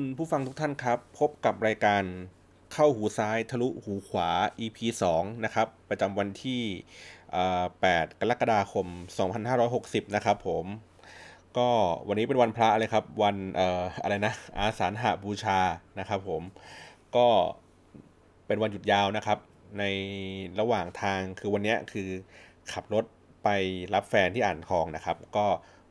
[0.00, 2.02] คุณผู้ฟังทุกท่านครับ พบกับรายการ
[2.72, 4.28] เข้าหูซ้ายทะลุหูขวา
[4.60, 4.78] EP
[5.12, 6.62] 2 นะครับ ประจำวันที่
[7.40, 8.86] 8 กรกฎาคม
[9.50, 10.64] 2560 นะครับผม
[11.58, 11.68] ก็
[12.08, 15.58] วันนี้เป็นวันพระเลยครับ วันอออะไรนะ อาสาฬหาบูชา
[15.98, 16.42] นะครับผม
[17.16, 17.26] ก็
[18.46, 19.38] เป็นวันหยุดยาวนะครับ
[19.78, 19.84] ใน
[20.60, 22.08] ระหว่างทางคือวันนี้คือ
[22.72, 23.04] ขับรถ
[23.44, 23.48] ไป
[23.94, 25.46] รับแฟนที่อ่านทองนะครับ ก็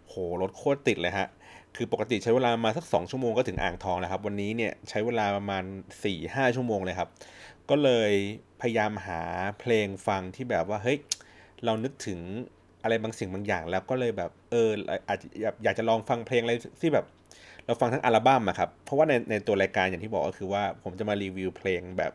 [0.08, 1.28] โหรถโคตรติดเลยฮะ
[1.76, 5.64] คือปกติใช้เวลามาสัก 2 ชั่วโมงก็ถึงอ่างทองแล้วครับ วันนี้เนี่ยใช้เวลาประมาณ
[6.04, 7.10] 4-5 ชั่วโมงเลยครับ
[7.70, 8.12] ก็เลย
[8.62, 9.22] พยายามหา
[9.60, 10.98] เพลงฟังที่แบบว่าเฮ้ย
[11.66, 12.20] เรานึกถึง
[12.84, 14.70] อะไรบางสิ่งบางอย่าง แล้วก็เลยแบบเออ
[15.08, 15.28] อาจจะ
[15.64, 17.06] อยากจะลองฟังเพลงอะไรที่แบบ
[17.66, 22.12] เราฟังทั้งอัลบั้มอะครับเพราะว่าในในตัวรายการอย่างที่บอกก็คือว่าผมจะมารีวิวเพลงแบบ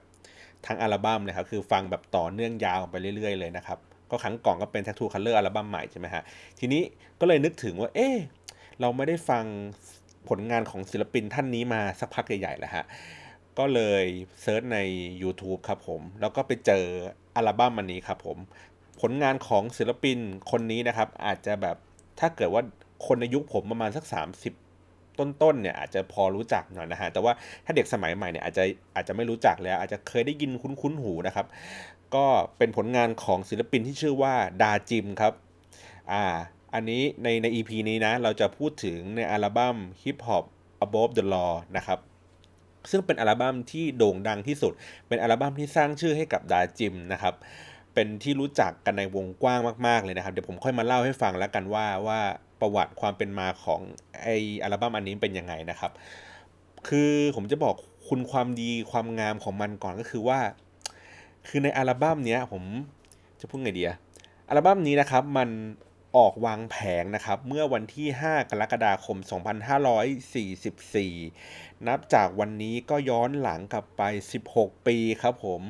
[0.67, 3.78] ทั้งอัลบั้มเลยครับคือฟังแบบต่อเนื่องยาวไปเรื่อย ๆ เลยนะครับ
[4.11, 6.23] ก็ครั้งก่อนก็เป็น Tattoo Color อัลบั้มใหม่ใช่ไหมฮะ
[6.59, 6.83] ทีนี้
[7.21, 8.17] ก็เลยนึกถึงว่าเอ๊ะ
[8.80, 9.44] เราไม่ได้ฟัง
[10.28, 12.84] ผลงานของศิลปินท่านนี้มาสักพักใหญ่ๆแล้วฮะ
[13.58, 14.05] ก็เลย
[14.42, 14.78] เซิร์ชใน
[15.22, 16.84] YouTube ครับผม แล้วก็ไปเจอ
[17.36, 18.39] อัลบั้มอันนี้ครับผม
[19.00, 20.19] ผลงานของศิลปิน
[20.50, 21.77] คนนี้นะครับ อาจจะแบบ
[22.20, 22.62] ถ้าเกิดว่า
[23.06, 24.05] คนในยุคผมประมาณสัก
[24.62, 27.33] 30ต้นๆเนี่ยอาจจะพอรู้จักหน่อยนะฮะ แต่ว่า
[27.64, 31.47] ถ้าเด็กสมัยใหม่เนี่ยอาจจะอาจจะไม่รู้จักแล้ว อาจจะเคยได้ยินคุ้นๆหูนะครับ
[32.14, 32.25] ก็
[32.59, 35.33] เป็นผลงานของศิลปินที่ชื่อว่าดาจิมครับ
[36.12, 36.25] อ่า
[36.75, 40.44] อันนี้ในใน EP นี้นะ เราจะพูดถึงในอัลบั้ม Hip Hop
[40.86, 41.98] Above the Law นะครับ
[42.91, 44.72] ซึ่งเป็นอัลบั้มที่โด่งดังที่สุด
[45.08, 47.34] เป็นอัลบั้มที่สร้างชื่อให้กับดาจิมนะครับ
[47.94, 52.20] เป็นที่รู้จักกันในวงกว้างมากๆเลยนะครับ เดี๋ยวผมค่อยมาเล่าให้ฟังแล้วกันว่าว่า
[52.61, 53.81] ประวัติความเป็นมาของ
[54.22, 54.28] ไอ
[54.62, 55.92] อัลบั้มอันนี้เป็นยังไงนะครับ
[56.88, 57.75] คือผมจะบอก
[58.09, 60.38] คุณความดีความงามของมันก่อนก็คือว่า
[61.48, 62.62] คือในอัลบั้มเนี้ยผม
[63.41, 63.97] จะพูดไงดีอะ
[64.49, 65.49] อัลบั้มนี้นะครับมัน
[66.16, 69.19] ออกวางแผงนะครับ เมื่อวันที่ 5 กรกฎาคม
[70.52, 74.02] 2544 นับจากวันนี้ก็ย้อนหลังกลับไป
[74.44, 75.60] 16 ปีครับผม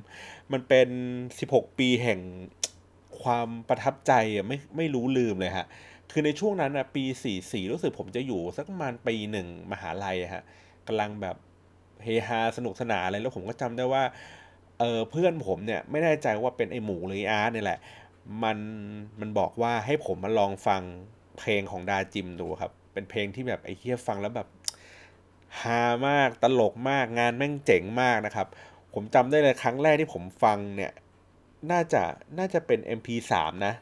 [0.52, 0.88] มันเป็น
[1.38, 2.20] 16 ปีแห่ง
[3.22, 5.66] ความประทับใจอะไม่ไม่รู้ลืมเลยฮะ
[6.10, 7.04] คือในช่วงนั้นนะปี
[7.40, 10.44] 44 รู้สึกผมจะอยู่สักประมาณปีหนึ่งมหาลัยฮะ
[10.86, 11.36] กำลังแบบ
[12.04, 14.04] เฮฮาสนุกสนานอะไรแล้วผมก็จำได้ว่า
[14.80, 17.78] เออเพื่อนผมเนี่ยไม่แน่ใจว่าเป็นไอหมูหรือไออาร์ตเนี่ยแหละ
[18.42, 18.58] มัน
[19.20, 20.82] มันบอกว่าให้ผมมาลองฟัง
[21.38, 24.48] เพลงของดาจิมดูครับ เป็นเพลงที่แบบไอ้เฮียฟังแล้วแบบ
[25.60, 28.46] ฮามากตลกมากงานแม่งเจ๋งมากนะครับ
[28.94, 30.92] ผมจำได้เลยครั้งแรกที่ผมฟังเนี่ย
[31.70, 32.02] น่าจะ
[32.38, 33.32] น่าจะเป็น MP3
[33.66, 33.74] นะ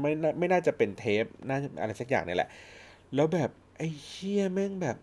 [0.00, 2.50] ไม่น่าไม่น่าจะเป็นเทปน่าจะอะไรสักอย่างเนี่ยแหละ
[3.14, 4.96] แล้วแบบไอ้เฮียแม่งแบบ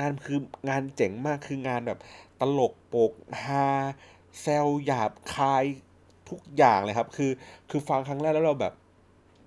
[0.00, 1.98] งานคืองานเจ๋งมากคืองานแบบ
[2.40, 3.12] ตลกโปก
[3.44, 3.66] ฮา
[4.40, 5.64] แซวหยาบคาย
[6.30, 7.30] ทุกอย่างเลยครับ คือ
[7.70, 8.74] คือฟังครั้งแรกแล้วเราแบบ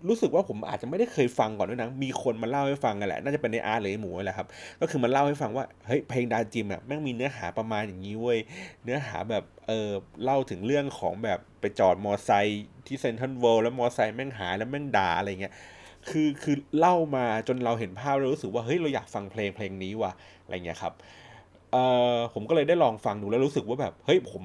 [0.09, 4.47] รู้สึกว่าผมอาจจะไม่ได้เคยฟังก่อนด้วยนะ มีคนมาเล่าให้ฟังกันแหละ น่าจะเป็นในอาร์หรือหมูแหละครับ
[4.81, 8.39] ก็คือมันเล่าให้ฟังว่า เฮ้ย เพลงดาจิมอะแม่งมีเนื้อหาประมาณอย่างนี้เว้ย
[8.83, 9.89] เนื้อหาแบบ เออ
[10.23, 15.53] เล่าถึงเรื่องของแบบไปจอดมอไซค์ที่เซนทรัลเวิลด์แล้วมอไซค์แม่งหายแล้วแม่งด่าอะไรเงี้ย
[16.09, 20.11] คือคือเล่ามาจนเราเห็นภาพแล้วรู้สึกว่าเฮ้ยเราอยากฟังเพลงเพลงนี้ว่ะ
[20.43, 20.93] อะไรเงี้ยครับ
[21.71, 21.77] เอ
[22.15, 24.43] อผมก็เลยได้ลองฟังดูแล้วรู้สึกว่าแบบเฮ้ยผม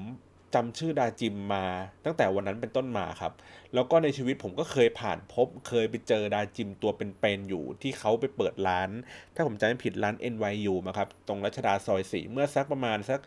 [0.55, 1.65] จำชื่อดาจิมมา
[2.05, 3.33] ตั้งแต่วันนั้นเป็นต้นมาครับ
[3.73, 8.89] แล้วก็ในชีวิตผมก็เคยผ่านพบ เคยไปเจอดาจิมตัวเป็นๆอยู่ที่เขาไปเปิดร้าน
[9.35, 13.19] ถ้าผมจำไม่ผิดร้าน NYU มาครับ ตรงรัชดาซอยสี่เมื่อสักประมาณสัก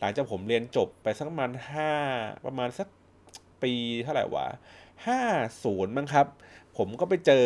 [0.00, 1.92] หลังจากผมเรียนจบไปสักประมาณห้า
[2.46, 2.88] ประมาณสัก
[3.62, 4.46] ปีเท่าไหร่วะ
[5.06, 5.20] ห้า
[5.64, 6.26] ศูนย์มั้งครับ
[6.76, 7.44] ผมก็ไปเจอ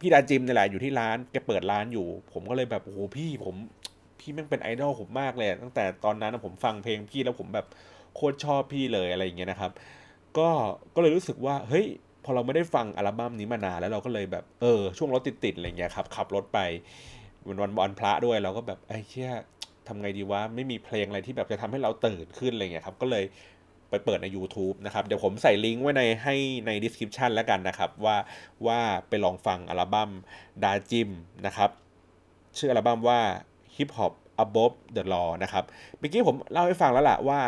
[0.00, 3.54] พี่ดาจิมนี่แหละอยู่ที่ร้านแกเปิดร้านอยู่ ผมก็เลยแบบโอ้โหพี่ผม
[4.20, 7.66] พี่แม่งเป็นไอดอลผมมากเลยตั้งแต่ตอนนั้นผมฟังเพลงพี่แล้วผมแบบ
[8.14, 9.72] โคตรชอบพี่เลยอะไรอย่างเงี้ยนะครับ
[10.38, 10.48] ก็
[10.94, 11.86] ก็เลยรู้สึกว่าเฮ้ย
[12.24, 16.58] พอเราไม่ได้ฟังอัลบั้มนี้มานานแล้วเราก็เลยแบบเออช่วงรถติดๆอะไรเงี้ยครับขับรถไป
[17.46, 19.32] วันวันวันพระด้วยเราก็แบบไอ้เชี่ย
[19.88, 23.24] ทำไงดีวะไม่มีเพลงอะไรที่แบบจะทำให้เราตื่นขึ้นอะไรเงี้ยครับก็เลย
[23.90, 26.36] ไปเปิดใน YouTube นะครับ เดี๋ยวผมใส่ลิงก์ไว้ในให้
[26.66, 28.16] ใน description แล้วกันนะครับ ว่า
[28.66, 30.10] ว่าไปลองฟังอัลบั้ม
[30.62, 31.10] ดาจิม
[31.46, 31.70] นะครับ
[32.58, 33.20] ชื่ออัลบั้มว่า
[33.76, 34.12] Hip Hop
[34.44, 35.64] Above the Law นะครับ
[35.98, 37.40] เมื่อกี้ผมเล่าให้ฟังแล้วล่ะว่า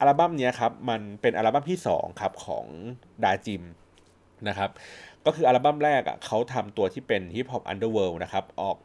[0.00, 2.66] อัลบั้มนี้ครับมันเป็นอัลบั้มที่2ครับของ
[3.24, 3.62] ดาจิม
[4.48, 4.70] นะครับ
[5.26, 8.76] ก็คืออัลบั้มแรกอะเขาทำตัวที่เป็น Hip Hop Underworld นะครับออก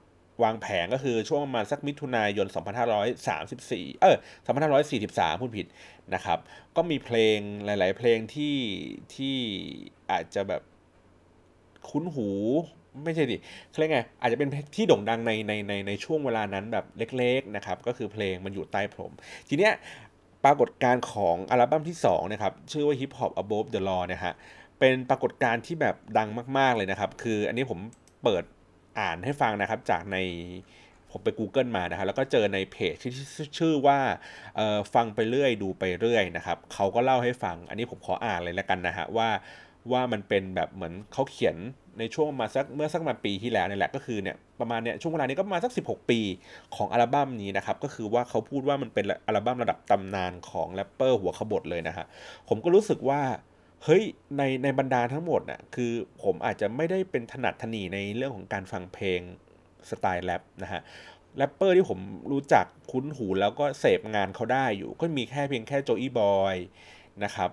[0.43, 2.47] วางแผงก็คือช่วงประมาณสักมิถุนายน
[3.23, 4.17] 2534 เออ
[4.75, 5.67] 2543 พูดผิด
[6.13, 6.39] นะครับ
[6.75, 8.57] ก็มีเพลงหลาย ๆ เพลงที่
[9.15, 9.35] ที่
[10.11, 10.61] อาจจะแบบ
[11.89, 12.29] คุ้นหู
[13.03, 13.37] ไม่ใช่ดิ
[13.69, 19.13] เขาเรียกไง อาจจะเป็นที่โด่งดังในในในในช่วงเวลานั้นแบบเล็ก ๆ นะครับ ก็คือเพลงมันอยู่ใต้พรม
[19.49, 19.73] ทีเนี้ย
[20.45, 24.33] ปรากฏการณ์ของอัลบั้มที่2นะครับชื่อว่า Hip Hop Above the Law นะฮะ
[24.79, 27.79] เป็นปรากฏการณ์ที่แบบดังมาก ๆเลยนะครับ คืออันนี้ผม
[28.23, 28.43] เปิด
[28.99, 30.17] อ่านให้ฟังนะครับจากใน
[31.11, 33.13] ผมไป Google มานะครับแล้วก็เจอในเพจที่
[33.59, 33.97] ชื่อว่า
[34.93, 39.29] ฟังไปเรื่อยดูไปเรื่อยนะครับเขาก็เล่าให้ฟัง อันนี้ผมขออ่านเลยแล้วกันนะฮะว่า
[39.91, 41.55] ว่ามันเป็นแบบเหมือนเขาเขียน
[41.99, 46.19] ในช่วงมาสักเมื่อสักมาปีที่แล้วนี่แหละก็คือเนี่ยประมาณเนี่ยช่วงเวลานี้ก็มาสัก 16 ปี
[46.75, 52.05] ของอัลบั้มนี้นะครับก็คือว่าเขาพูดว่ามันเป็นอัลบั้มระดับตำนานของแรปเปอร์หัวขบถเลยนะฮะ
[52.49, 53.21] ผมก็รู้สึกว่า
[53.83, 54.03] เฮ้ย
[54.37, 55.91] ในในบรรดาทั้งหมดน่ะคือ
[56.23, 59.19] ผมอาจจะไม่ได้เป็นถนัดถนีในเรื่องของการฟังเพลง
[59.89, 60.81] สไตล์แร็ปนะฮะ
[61.37, 61.99] แรปเปอร์ที่ผม
[62.31, 66.55] รู้จักคุ้นหูแล้วก็เสพงานเขาได้อยู่ ก็มีแค่เพียงแค่โจอี้บอย
[67.23, 67.49] นะครับ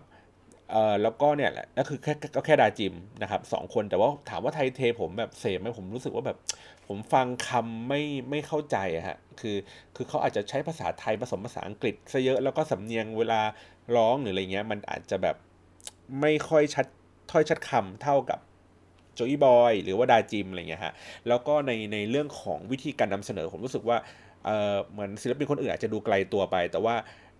[0.72, 6.38] เอ่อแล้วก็เนี่ยแหละก็คือแค่ก็แค่ดาจิมนะครับสองคนแต่ว่าถามว่าไทยเทผมแบบเสพไหมผมรู้สึกว่าแบบ
[6.88, 9.56] ผมฟังคำไม่ไม่เข้าใจอะฮะคือ
[9.96, 13.40] คือเขาอาจจะใช้ภาษาไทยผสมภาษาอังกฤษซะเยอะแล้วก็สำเนียงเวลา
[13.96, 15.36] ร้องหรืออะไรเงี้ยมันอาจจะแบบ
[16.20, 16.86] ไม่ค่อยชัด
[17.30, 18.38] ถ้อยชัดคำเท่ากับ
[19.14, 20.92] โจอีบอยหรือว่าดาจิมอะไรเงี้ยฮะ
[21.28, 23.96] แล้วก็ในในเรื่องของวิธีการนำเสนอผมรู้สึกว่า
[24.44, 26.94] เออเหมือนศิลปินคนอื่นอาจจะดูไกลตัวไป แต่ว่า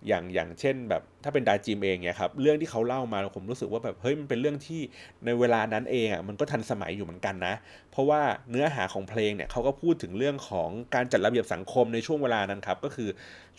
[0.07, 4.81] อย่างอย่างเช่นแบบถ้าเป็นดาจิมเองเนี่ยครับเรื่องที่เขาเล่ามาผมรู้สึกว่าแบบเฮ้ยมันเป็นเรื่องที่
[5.25, 7.55] ในเวลานั้นเองอะมันก็ทันสมัยอยู่เหมือนกันนะ
[7.91, 13.09] เพราะว่าเนื้อหาของเพลงเนี่ยเขาก็พูดถึงเรื่องของการจัดระเบียบสังคมในช่วงเวลานั้นครับก็คือ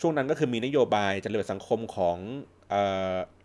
[0.01, 2.17] ช่วงนั้นก็คือมีนโยบายจัดระเบียบสังคมของ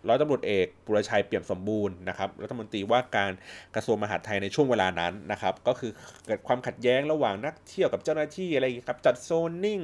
[0.09, 3.33] ร้อยตำรวจเอกปุรชัยเปี่ยมสมบูรณ์นะครับรัฐมนตรีว่าการ
[3.75, 5.93] กระทรวงมหาดไทยในช่วงเวลานั้นนะครับ ก็คือ
[6.27, 9.81] เกิดความขัดแย้งระหว่างนักเที่ยวกับเจ้าหน้าที่อะไรครับจัดโซนนิ่ง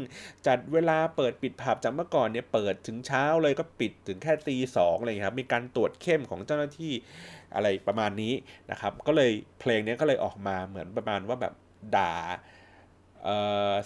[0.47, 6.93] จัดเวลาเปิดปิดผับจากเมื่อก่อนเนี่ยเปิดถึงเช้าเลยก็ปิดถึงแค่ตีสองอะไรครับมีการตรวจเข้มของเจ้าหน้าที่
[7.55, 8.33] อะไรประมาณนี้
[8.71, 9.31] นะครับ ก็เลย
[9.61, 11.55] เพลงนี้ก็เลยออกมาเหมือนประมาณว่าแบบ
[11.97, 12.15] ด่า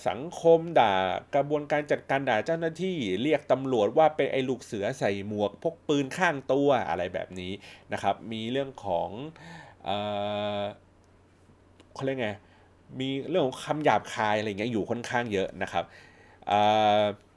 [0.08, 0.94] สังคมด่า
[1.34, 7.52] กระบวนการจัดการด่าเจ้าหน้าที่เรียกตำรวจว่าเป็นไอ้ลูกเสือใส่หมวกพกปืนข้างตัวอะไรแบบนี้
[7.92, 9.08] นะครับ มีเรื่องของ
[11.94, 12.30] เขาเรียกไง
[13.00, 15.84] มีเรื่องของคำหยาบคายอะไรเงี้ยอยู่ค่อนข้างเยอะนะครับ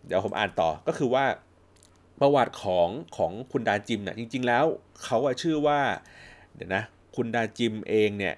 [0.06, 1.26] เดี๋ยวผมอ่านต่อก็คือว่า
[2.20, 4.66] ประวัติของของคุณดาจิมเนี่ยจริง ๆ แล้ว
[5.04, 5.80] เขาชื่อว่า
[6.56, 6.84] เดี๋ยวนะ
[7.16, 8.36] คุณดาจิมเองเนี่ย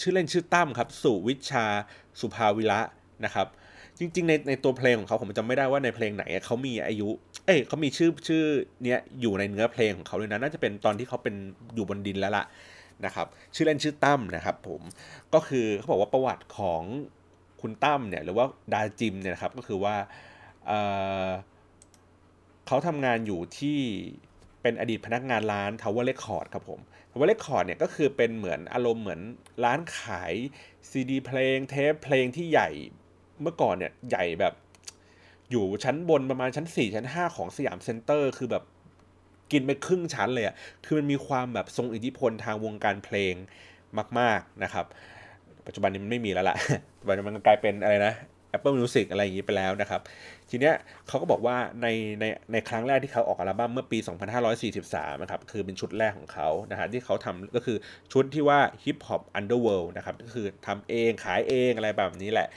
[0.00, 1.66] ชื่อเล่นชื่อตั้มครับสุวิชา
[2.20, 2.80] สุภาวิระ
[3.24, 3.46] นะครับ
[3.98, 7.08] จริง ๆ ในในตัวเพลงของเขาผมจำไม่ได้ว่าในเพลงไหนเขามีอายุ
[7.46, 8.44] เอ้ยเขามีชื่อชื่อ
[8.84, 11.34] เนี้ยอยู่ในเนื้อเพลงของเขาเลยนะน่าจะเป็นตอนที่เขาเป็น
[11.74, 12.44] อยู่บนดินแล้วล่ะ
[13.06, 14.80] นะครับ ชื่อเล่นชื่อตั้มนะครับ ผม
[15.34, 16.82] ก็คือเขาบอกว่าประวัติของ
[17.60, 19.94] คุณตั้มเนี่ยหรือว่าดาจิมเนี่ยนะครับก็คือว่า
[22.66, 23.78] เขาทำงานอยู่ที่
[24.62, 26.80] เป็นอดีตพนักงานร้าน Tower Record ครับผม
[27.10, 29.20] Tower Record เนี่ยก็คือเป็นเหมือนอารมณ์เหมือน
[29.64, 30.32] ร้านขาย
[30.90, 32.70] ซีดีเพลงเทปเพลงที่ใหญ่
[33.42, 34.54] เมื่อก่อนเนี่ยใหญ่แบบ
[35.50, 38.64] อยู่ชั้นบนประมาณชั้น 4 ชั้น 5 ของสยามเซ็นเตอร์ คือแบบ
[39.52, 40.54] กินไปครึ่งชั้นเลยอะ
[40.84, 43.34] คือมันมีความแบบทรงอิทธิพลทางวงการเพลง
[44.18, 44.86] มาก ๆนะครับ
[45.66, 46.56] ปัจจุบันนี้มันไม่มีแล้วละ่ะ
[47.08, 48.14] ปัจจุบันมันกลายเป็นอะไรนะ
[48.56, 50.00] Apple Music อะไรอย่างนี้ไปแล้วนะครับ
[50.50, 50.74] ทีเนี้ย
[51.08, 51.86] เขาก็บอกว่าใน
[52.20, 53.98] ในในครั้งแรกที่เขาออกอัลบั้มเมื่อปี
[54.60, 57.76] 2543 นะครับ คือเป็นชุดแรกของเขานะฮะที่เขาทำก็คือ
[58.12, 62.48] ชุดที่ว่า Hip Hop Underworld นะครับ ก็คือทำเองขายเองอะไรแบบนี้แหละ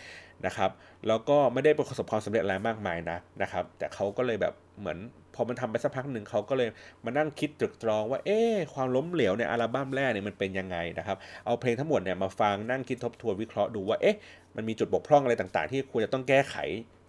[0.45, 0.71] นะครับ
[1.07, 4.97] แล้วก็ไม่ได้ประสบความสำเร็จอะไรมากมายนะนะครับ แต่เขาก็เลยแบบเหมือน
[5.35, 6.69] พอมันทำไปสักพักหนึ่งเขาก็เลย
[7.05, 8.39] มานั่งคิดตรึกตรองว่าเอ๊
[8.73, 14.17] ความล้มเหลวในอัลบั้มแรกเนี่ยมันเป็นยังไงนะครับ เอาเพลงทั้งหมดเนี่ยมาฟังนั่งคิดทบทวนวิเคราะห์ดูว่าเอ๊ะ
[14.55, 16.55] มันมีจุดบกพร่องอะไรต่างๆ ที่ควรจะต้องแก้ไข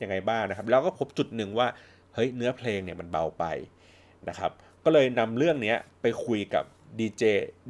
[0.03, 1.67] ยังไงบ้างนะครับ แล้วก็พบจุดหนึ่งว่า
[2.15, 3.45] เฮ้ยเนื้อเพลงเนี่ยมันเบาไป
[4.29, 4.51] นะครับ
[4.85, 6.65] ก็เลยนำเรื่องนี้ไปคุยกับ
[6.99, 7.23] ดีเจ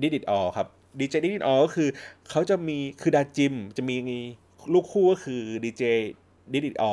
[0.02, 0.68] ดิดิตออครับ
[1.00, 1.88] ดีเจดิดิตออก็คือ
[2.30, 3.96] เขาจะมีคือดาจิมจะมี
[4.72, 5.82] ลูกคู่ก็คือดีเจ
[6.52, 6.92] ดิดิตออ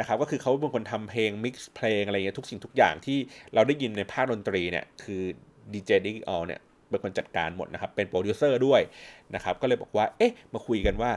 [0.00, 3.18] นะครับก็คือเขาเป็นคนทำเพลงมิกซ์เพลงอะไรเงี้ยทุกสิ่งทุกอย่างที่
[3.54, 5.22] เราได้ยินในภาคดนตรีเนี่ยคือ
[5.72, 8.80] ดีเจดิออเนี่ยเป็นคนจัดการหมดนะครับเป็นโปรดิวเซอร์ด้วย
[9.34, 11.10] นะครับก็เลยบอกว่าเอ๊ะมาคุยกันว่า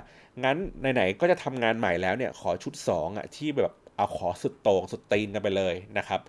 [0.43, 0.57] งั้น
[0.93, 6.19] ไหนๆก็จะทำงานใหม่แล้วเนี่ยขอชุด2อะที่แบบเอาขอสุดโต่งสุดตีนกันไปเลยนะครับ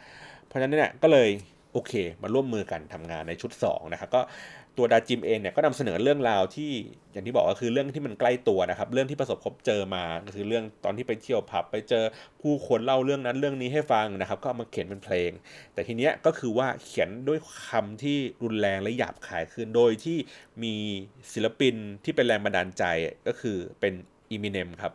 [0.47, 1.29] เพราะฉะนั้นเนี่ยก็เลย
[1.73, 1.93] โอเค
[2.23, 4.21] มาร่วมมือกันทำงานในชุด2นะครับก็
[4.79, 6.73] ตัวดาจิมเองเนี่ยก็นำเสนอเรื่องราวที่
[7.13, 12.05] อย่างที่บอกก็คือเรื่องที่มันใกล้ตัวนะครับ เรื่องที่ประสบพบเจอมาก็คือเรื่องตอนที่ไปเที่ยวผับไปเจอ
[12.43, 15.31] ผู้คนเล่าเรื่องนั้นเรื่องนี้ให้ฟังนะครับ ก็เอามาเขียนเป็นเพลง
[15.75, 17.39] แต่ทีเนี้ยก็คือว่าเขียนด้วย
[17.69, 20.19] คำที่รุนแรงและหยาบคายขึ้นโดยที่
[20.63, 20.75] มี
[21.33, 22.85] ศิลปินที่เป็นแรงบันดาลใจ
[23.29, 23.95] ก็คือเป็น
[24.31, 24.93] Eminem ครับ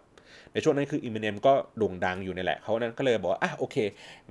[0.53, 3.77] ในช่วงนั้นคือ Eminem ก็โด่งดังอยู่นี่แหละเขานั้นก็เลยบอกอะโอเค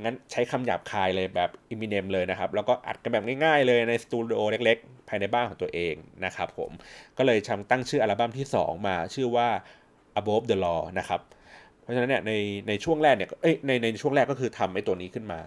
[0.01, 5.95] งั้นใช้คำหยาบคายเลยแบบ Eminem เลยนะครับ แล้วก็อัดกันแบบง่ายๆเลยในสตูดิโอเล็กๆ ภายในบ้านของตัวเอง
[6.25, 6.71] นะครับผม
[7.19, 9.49] ก็เลยทำตั้งชื่ออัลบั้มที่ 2 มาชื่อว่า
[10.21, 11.21] Above the Law นะครับ
[11.83, 12.33] เพราะฉะนั้นเนี่ยใน
[12.69, 15.41] ในช่วงแรกเนี่ยเอ้ยในในช่วงแรกก็คือทำไอ้ตัวนี้ขึ้นมา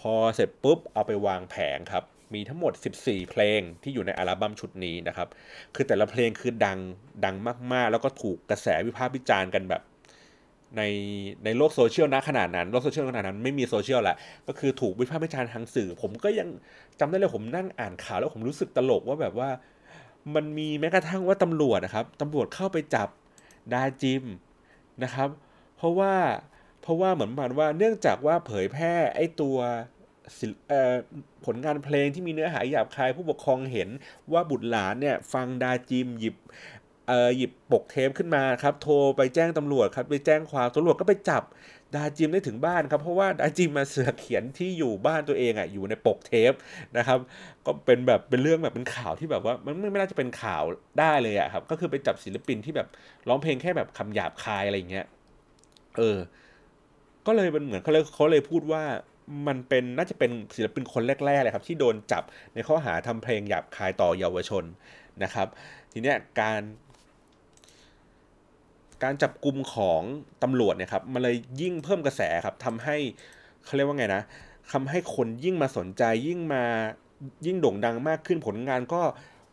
[0.00, 2.04] พอเสร็จปุ๊บเอาไปวางแผงครับ
[2.34, 5.28] มีทั้งหมด 14 เพลงที่อยู่ในอัลบั้มชุดนี้นะครับ
[5.74, 6.78] คือแต่ละเพลงคือดัง
[7.24, 7.36] ดัง
[7.72, 9.82] มาก ๆ แล้วก็ถูกกระแสวิพากษ์วิจารณ์กันแบบ
[10.76, 10.82] ใน
[11.44, 14.16] ในโลกโซเชียลนะขนาดนั้น โลกโซเชียลขนาดนั้นไม่มีโซเชียลแหละ
[14.48, 16.48] ก็คือถูกวิพากษ์วิจารณ์ทางสื่อ ผมก็ยัง
[17.00, 19.50] จำได้เลยผมนั่งอ่านข่าวแล้วผมรู้สึกตลกว่าแบบว่า
[20.34, 23.08] มันมีแม้กระทั่งว่าตำรวจนะครับตำรวจเข้าไปจับ
[23.72, 24.24] ดาจิม
[25.02, 25.28] นะครับ
[25.76, 26.14] เพราะว่า
[26.82, 29.56] เพราะว่าเหมือนมาณว่าเนื่องจากว่าเผยแพร่ไอ้ตัว
[31.44, 33.88] ผลงานเพลงที่มีเนื้อหาหยาบคายผู้ปกครองเห็น
[34.32, 36.36] ว่าบุตรหลานเนี่ยฟังดาจิมหยิบ
[37.08, 41.42] เอ่อหยิบปกเทปขึ้นมาครับ โทรไปแจ้งตำรวจครับ ไปแจ้งความตำรวจก็ไปจับ
[41.94, 46.52] ดาจิมได้ถึงบ้านครับ เพราะว่าดาจิมมาเสือเขียนที่อยู่บ้านตัวเองอะอยู่ในปกเทป
[46.96, 47.18] นะครับ
[47.66, 50.62] ก็เป็นแบบเป็นเรื่องแบบเป็นข่าวที่แบบว่ามันไม่น่าจะเป็นข่าว
[50.98, 52.88] ได้เลยอะครับ ก็คือไปจับศิลปินที่แบบ
[53.28, 55.06] ร้องเพลงแค่แบบคำหยาบคายอะไรเงี้ย
[55.98, 56.18] เออ
[57.26, 58.82] ก็เลยเป็นเหมือนเขาเลยเขาเลยพูดว่า
[59.46, 62.22] มันเป็นน่าจะเป็นศิลปินคนแรกๆเลยครับ ที่โดนจับ
[62.54, 64.64] ในข้อหาทำเพลงหยาบคายต่อเยาวชน
[65.22, 65.48] นะครับ
[65.92, 66.60] ทีเนี้ยการ
[69.02, 70.02] การจับกลุ่มของ
[70.42, 72.96] ตำรวจเนี่ยครับมันเลยยิ่งเพิ่มกระแสครับทำให้
[73.64, 74.22] เขาเรียกว่าไงนะ
[74.72, 76.64] ทำให้คนยิ่งมาสนใจยิ่งมา
[77.46, 79.02] ยิ่งโด่งดังมากขึ้นผลงานก็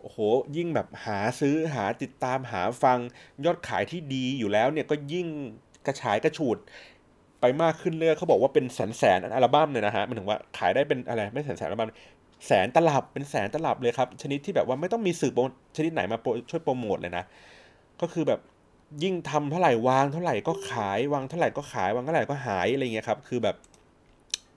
[0.01, 0.17] โอ้โห
[0.57, 2.99] ยิ่งแบบหาซื้อหาติดตามหาฟัง
[3.45, 5.27] ยอดขายที่ดีอยู่แล้วเนี่ยก็ยิ่ง
[5.87, 6.57] กระฉายกระฉูด
[7.41, 11.89] ไปมากขึ้นเรื่อยเขาบอกว่าเป็นแสนแสนอัลบั้มเลยนะฮะมันถึงว่าขายได้เป็นอะไรไม่แสนแสนอัลบั้ม
[12.45, 15.31] แสนตลับเป็นแสนตลับเลยครับ ชนิดที่แบบว่าไม่ต้องมีสื่อ
[15.77, 16.17] ชนิดไหนมา
[16.49, 17.23] ช่วยโปรโมทเลยนะ
[18.01, 18.39] ก็คือแบบ
[19.04, 23.56] ยิ่งทำเท่าไหร่วางเท่าไหร่ก็ขายวางเท่าไหร่ก็ขายวางเท่าไหร่ก็หายอะไรเงี้ยครับ คือแบบ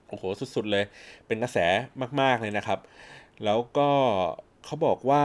[0.09, 0.23] โอ้โห
[0.55, 0.83] สุดๆเลย
[1.27, 1.57] เป็นกระแส
[2.21, 2.79] มาก ๆเลยนะครับ
[3.45, 3.89] แล้วก็
[4.65, 5.23] เขาบอกว่า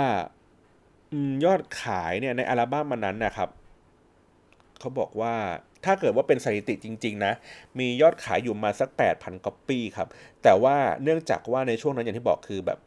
[1.45, 3.49] ยอดขายเนี่ยในอัลบั้มมันนั้นนะครับ
[4.81, 5.35] เขาบอกว่า
[5.85, 7.33] ถ้าเกิดว่าเป็นสถิติจริง ๆ นะ
[7.79, 10.09] มียอดขายอยู่มาสัก 8,000ก๊อปปี้ครับ
[10.43, 12.79] แต่ว่าเนื่องจากว่าในช่วงนั้นอย่างที่บอกคือแบบ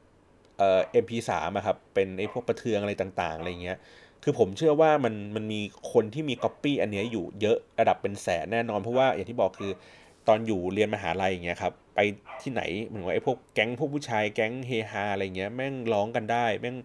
[0.57, 3.77] เอ่อ MP3 อะครับ เป็นไอ้พวกประเทืองอะไรต่าง ๆ อะไรเงี้ย
[4.23, 5.61] คือผมเชื่อว่ามันมันมี
[5.93, 9.71] คนที่มีก๊อปปี้อันนี้อยู่เยอะระดับเป็นแสนแน่นอน เพราะว่าอย่างที่บอกคือ
[10.27, 11.99] ตอนอยู่เรียนมหาลัยอย่างเงี้ยครับไป
[12.41, 16.75] ที่ไหนเหมือนว่าไอ้พวกแก๊งพวกผู้ชายแก๊งเฮฮาอะไรเงี้ยแม่งร้องกันได้แม่ง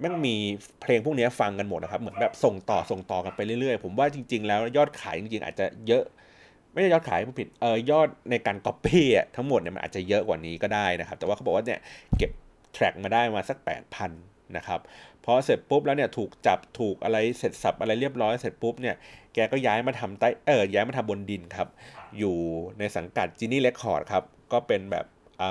[0.00, 0.36] แม่งมี
[0.80, 6.04] เพลงพวกนี้ฟังกันหมดนะครับ เหมือนแบบส่งต่อส่งต่อกันไปเรื่อยๆ ผมว่าจริง ๆ แล้วยอดขายจริงๆ อาจจะเยอะ
[6.72, 11.80] ไม่ใช่ยอดขายผู้ผิดเออยอดในการก๊อปปี้อะทั้งหมดเนี่ยมันอาจจะเยอะกว่านี้ก็ได้นะครับ แต่ว่าเขาบอกว่าเนี่ย
[12.18, 12.30] เก็บ
[12.74, 14.80] แทร็กมาได้มาสัก 8,000 นะครับ
[15.24, 18.96] พอเสร็จปุ๊บแล้วเนี่ยถูกจับถูกอะไรเสร็จสับอะไรเรียบร้อยเสร็จปุ๊บเนี่ย
[19.34, 21.68] แกก็ย้ายมาทำใต้เออย้ายมาทำบนดินครับ
[22.18, 22.36] อยู่
[22.78, 25.06] ในสังกัดจีนี่เรคคอร์ดครับก็เป็นแบบ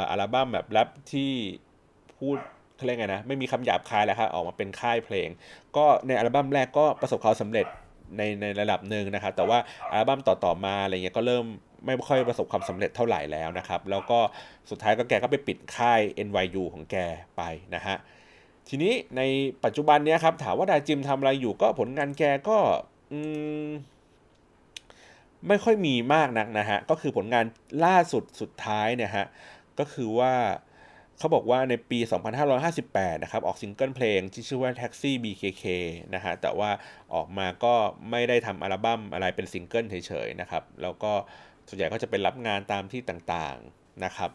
[0.09, 1.31] อัลบั้มแบบแรปที่
[2.17, 2.37] พูด
[2.75, 5.29] เขาเรียกไงนะไม่มีคำหยาบคายแล้วครับออกมาเป็นค่ายเพลง
[5.77, 7.65] ก็ในอัลบั้มแรกก็ประสบความสำเร็จ
[8.17, 9.59] ในในระดับหนึ่งนะครับ แต่ว่า
[9.91, 11.45] อัลบั้มต่อๆมาอะไรเงี้ยก็เริ่ม
[11.85, 14.19] ไม่ค่อยประสบความสำเร็จเท่าไหร่แล้วนะครับ แล้วก็
[14.69, 16.95] สุดท้ายก็แกก็ไปปิดค่าย NYU ของแก
[17.37, 17.41] ไป
[17.75, 17.97] นะฮะ
[18.69, 19.21] ทีนี้ใน
[19.63, 22.57] ปัจจุบันเนี้ยครับถามว่าดาจิมทำอะไรอยู่ก็ผลงานแกก็
[25.47, 27.45] ไม่ค่อยมีมากนักนะฮะ ก็คือผลงาน
[27.85, 29.27] ล่าสุดสุดท้ายเนี่ยฮะ
[29.79, 30.33] ก็คือว่า
[31.17, 31.99] เขาบอกว่าในปี
[32.61, 35.65] 2558 นะครับ ออกซิงเกิลเพลงที่ชื่อว่า Taxi BKK
[36.15, 36.69] นะฮะ แต่ว่า
[37.15, 37.73] ออกมาก็
[38.09, 41.11] ไม่ได้ทำอัลบั้มอะไรเป็นซิงเกิลเฉยๆนะครับ แล้วก็
[41.67, 44.31] ส่วนใหญ่ก็จะเป็นรับงานตามที่ต่างๆนะครับ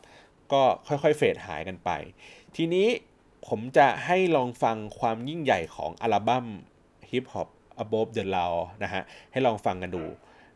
[0.52, 1.90] ก็ค่อยๆเฟดหายกันไป
[2.56, 2.88] ทีนี้
[3.48, 6.46] ผมจะให้ลองฟังความยิ่งใหญ่ของอัลบั้ม
[7.10, 7.48] Hip Hop
[7.82, 9.02] Above the Law นะฮะ
[9.32, 10.04] ให้ลองฟังกันดู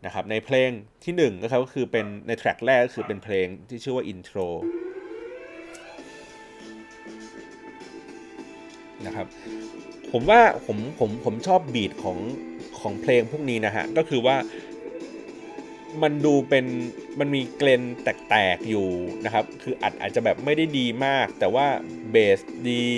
[0.04, 0.70] นะครับ ในเพลง
[1.04, 4.48] ที่1ก็คือเป็นในแทร็กแรกก็คือเป็นเพลงที่ชื่อว่า Intro
[9.06, 9.26] นะครับ
[10.12, 12.18] ผมว่าผมผมผมชอบบีทของ
[12.80, 14.36] ของเพลงพวกนี้นะฮะ ก็คือว่า
[16.02, 16.66] มันดูเป็น
[17.20, 18.88] มันมี gain แตกๆอยู่
[19.24, 21.66] นะครับ คืออัดอาจจะแบบไม่ได้ดีมาก แต่ว่า
[22.10, 22.92] เบสดี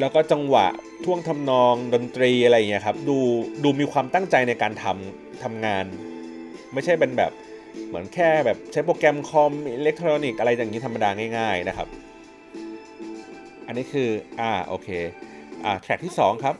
[0.00, 0.66] แล้วก็จังหวะ
[1.04, 3.18] ท่วงทำนองดนตรีอะไรอย่างเงี้ยครับ ดู
[3.64, 5.84] ดูมีความตั้งใจในการทำทำงาน
[6.72, 7.32] ไม่ใช่เป็นแบบ
[7.88, 11.88] เหมือนแค่แบบใช้โปรแกรมคอมอิเล็กทรอนิกส์อะไรอย่างนี้ธรรมดาง่ายๆนะครับ
[13.66, 14.08] อันนี้คือ
[14.40, 14.88] อ่า โอเค
[15.64, 16.54] อ่า track ที่ 2 ครับ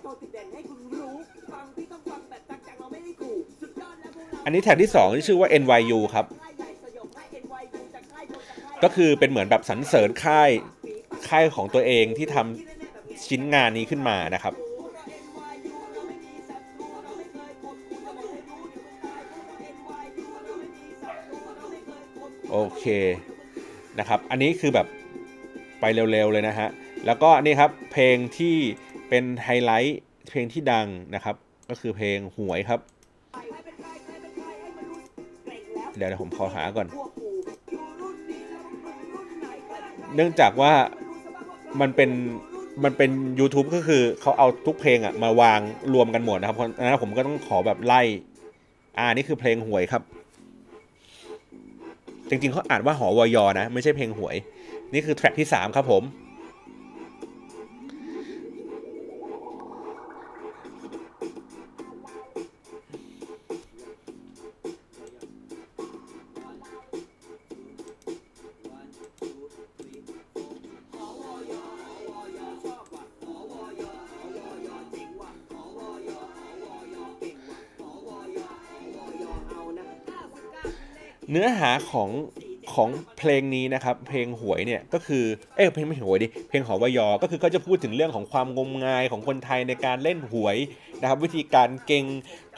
[4.47, 6.26] อันนี้แท็กที่2ที่ชื่อว่า NYU ครับ
[8.83, 10.50] ก็คือเป็นเหมือนแบบสรรเสริญค่าย
[11.29, 14.55] ค่ายของตัวเองที่ทำชิ้นงานนี้ขึ้นมานะครับ
[22.50, 22.85] โอเค
[23.99, 24.87] นะครับ อันนี้คือแบบ
[25.81, 26.69] ไปเร็วๆเลยนะฮะ
[27.07, 28.55] แล้วก็นี่ครับเพลงที่
[29.09, 30.00] เป็นไฮไลท์
[30.31, 31.37] เพลงที่ดังนะครับ
[31.71, 32.81] ก็คือเพลงหวยครับ
[35.97, 36.87] เดี๋ยวผมขอหาก่อน
[40.15, 40.73] เนื่องจากว่า
[41.81, 42.11] มันเป็น
[42.85, 45.61] มันเป็น YouTube ก็คือเขาเอาทุกเพลงอะมาวาง
[45.95, 48.03] รวมกันหมดนะครับเพราะนั้นผมก็ต้องขอแบบไล่
[48.99, 50.03] อ่านี่คือเพลงหวยครับ
[52.29, 54.37] จริงๆเขาอ่านว่าหอวยอนะ ไม่ใช่เพลงหวย
[54.93, 56.03] นี่คือแทร็กที่ 3 ครับผม
[81.37, 82.11] เนื้อหาของ
[82.75, 82.88] ของ
[83.19, 85.25] เพลงนี้นะครับ เพลงหวยเนี่ยก็คือ
[85.57, 90.57] เอ้เพลงไม่หวยดิเพลงหอวยอ ก็คือเขาจะพูดถึงเรื่องของความงมงายของคนไทยในการเล่นหวย
[91.00, 92.05] นะครับ วิธีการเก่ง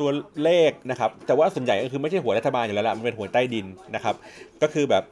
[0.00, 0.10] ตัว
[0.42, 4.14] เลขนะครับ แต่ว่าส่วนใหญ่ก็คือไม่ใช่หวยรัฐบาลอยู่แล้วละมันเป็นหวยใต้ดินนะครับ
[4.62, 5.04] ก็คือแบบ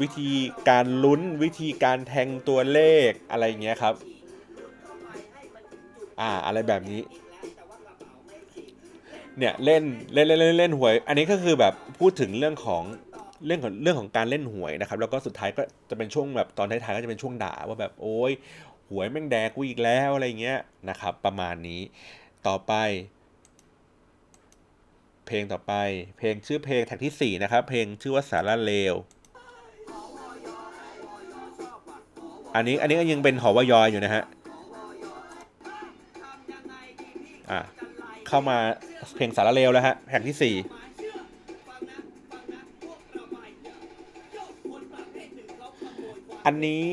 [0.00, 0.30] วิธี
[0.68, 3.94] การลุ้นวิธีการแทงตัวเลขอะไรเงี้ยครับ
[6.20, 7.00] อ่าอะไรแบบนี้
[9.40, 9.82] เนี่ยเล่น
[10.14, 12.82] เล่นเล่นเล่นเล่นหวย อันนี้ก็คือแบบพูดถึงเรื่องของ
[13.46, 18.32] เรื่องของเรื่องของการเล่นหวยนะครับ แล้วก็สุดท้ายก็จะเป็นช่วงแบบตอนท้ายๆก็จะเป็นช่วงด่าว่าแบบโอ้ย
[18.90, 21.80] หวยแม่งแดกกูอีกแล้วอะไรเงี้ยนะครับ ประมาณนี้
[22.46, 22.72] ต่อไป
[25.26, 25.74] เพลงต่อไป
[26.18, 28.94] เพลงชื่อเพลงแท็กที่ 4 นะครับ เพลงชื่อว่าสาระเลว
[32.54, 34.24] อันนี้อันนี้ก็ยังเป็นหอวยอยอยู่นะฮะ
[38.30, 38.58] เข้ามา
[39.16, 40.54] เพลงสารเลวแล้วฮะแผ่นที่สี่
[46.46, 46.88] อันนี้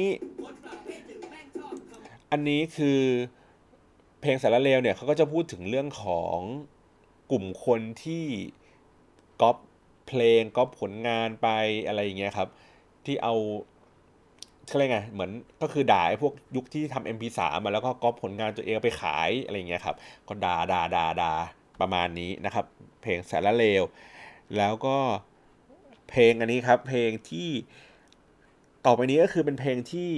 [2.32, 3.00] อันนี้คือ
[4.22, 6.38] เพลงสารเลวเนี่ยเขาก็จะพูดถึงเรื่องของ
[7.32, 8.26] กลุ่มคนที่
[9.42, 9.58] ก๊อป
[10.08, 11.48] เพลงก๊อปผลงานไป
[11.88, 12.50] อะไรอย่างเงี้ยครับ
[13.06, 13.36] ที่เอา
[14.68, 19.96] เขาเรียกไงเหมือนก็คือด่าไอ้พวกยุคที่ทำ MP3 มาแล้วก็ก๊อปผลงานตัวเองไปขายอะไรเงี้ยครับ
[20.28, 21.34] ก็ด่าด่าด่าด่า
[21.82, 22.66] ประมาณนี้นะครับ
[23.02, 23.84] เพลงสารเลว
[24.58, 24.98] แล้วก็
[26.10, 27.50] เพลงอันนี้ครับเพลงที่
[28.86, 30.12] ต่อไปนี้ก็คือเป็นเพลงที่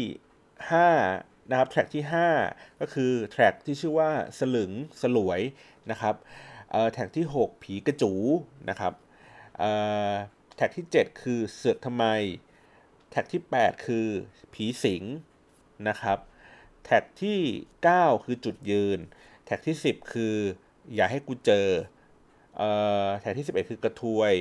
[0.71, 2.03] 5 นะครับแทร็กที่
[2.43, 4.09] 5 ก็คือแทร็กที่ชื่อว่า
[4.39, 5.41] สลึงสลวย
[5.91, 6.15] นะครับ
[6.91, 8.13] แทร็กที่ 6 ผีกระจู
[8.69, 8.93] นะครับ
[10.55, 12.05] แท็กที่ 7 คือเสือกทำไม
[13.11, 14.07] แท็กที่ 8 คือ
[14.53, 15.03] ผีสิง
[15.87, 16.17] นะครับ
[16.85, 17.39] track ที่
[17.83, 18.99] 9 คือจุดยืน
[19.45, 20.35] track ที่ 10 คือ
[20.95, 21.67] อย่าให้กูเจอ
[22.57, 22.69] เอ่
[23.05, 24.33] อ track ที่ 11 คือกระทวย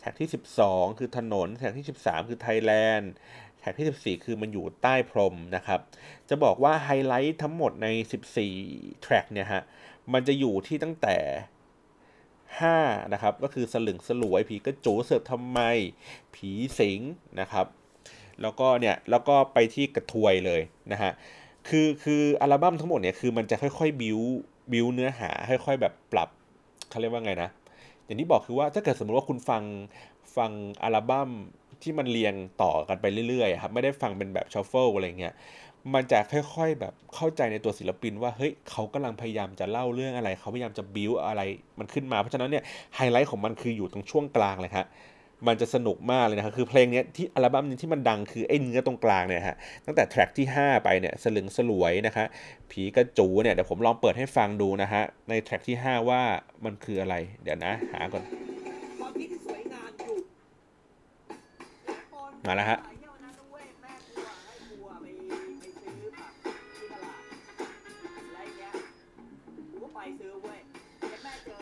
[0.00, 0.28] track ที่
[0.62, 3.12] 12 คือถนน track ที่ 13 คือไทยแลนด์
[3.58, 5.80] track ที่ 14 คือมันอยู่ใต้พรมนะครับ
[6.28, 7.88] จะบอกว่าไฮไลท์ทั้งหมดใน
[8.44, 9.62] 14 track เนี่ยฮะ
[10.12, 11.16] มันจะอยู่ที่ตั้งแต่
[12.36, 15.60] 5 นะครับ ก็คือสลึงสลวย ผีกระจูเสิร์ฟทำไม
[16.34, 17.00] ผีสิง
[17.40, 17.66] นะครับ
[18.42, 20.60] แล้วก็เนี่ยแล้วก็ไปที่กระทวยเลย
[20.92, 21.12] นะฮะ
[21.68, 24.20] คือคืออัลบั้มทั้งหมดเนี่ยคือมันจะค่อยๆบิว
[24.72, 26.28] บิวเนื้อหาค่อยๆแบบปรับ
[26.90, 27.50] เขาเรียกว่าไงนะ
[28.04, 29.62] อย่างที่บอกคือว่าถ้าเกิดสมมติว่าคุณฟัง
[30.36, 30.50] ฟัง
[30.82, 31.30] อัลบั้ม
[31.82, 35.34] ที่มันเรียงต่อกันไปเรื่อยๆครับไม่ได้ฟังเป็นแบบ shuffle อะไรเงี้ย
[35.94, 41.42] มันจะค่อยๆแบบเข้าใจในตัวศิลปินว่าเฮ้ยเขากำลังพยายามจะเล่าเรื่องอะไร เขาพยายามจะบิวอะไร
[41.78, 42.64] มันขึ้นมาเพราะฉะนั้นเนี่ย
[42.96, 44.86] ไฮไลท์ของมันคืออยู่ตรงช่วงกลางเลยครับ
[45.46, 52.24] มันจะสนุกมากเลยนะครับคือเพลงนี้ที่อัลบั้มนี้ที่มันดังคือไอ้เนื้อตรงกลางเนี่ยฮะตั้งแต่แทร็กที่ 5 ไปเนี่ยสลึงสลวยนะคะ
[52.70, 56.22] ผีกระจูเนี่ยเดี๋ยวผมลองเปิดให้ฟังดูนะฮะในแทร็กที่ 5 ว่า
[56.64, 58.22] มันคืออะไร เดี๋ยวนะหาก่อน
[62.46, 62.78] มาแล้วฮะ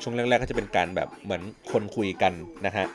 [0.02, 2.32] ช่วงแรกๆก็จะเป็นการแบบเหมือนคนคุยกัน
[2.66, 2.86] นะฮะ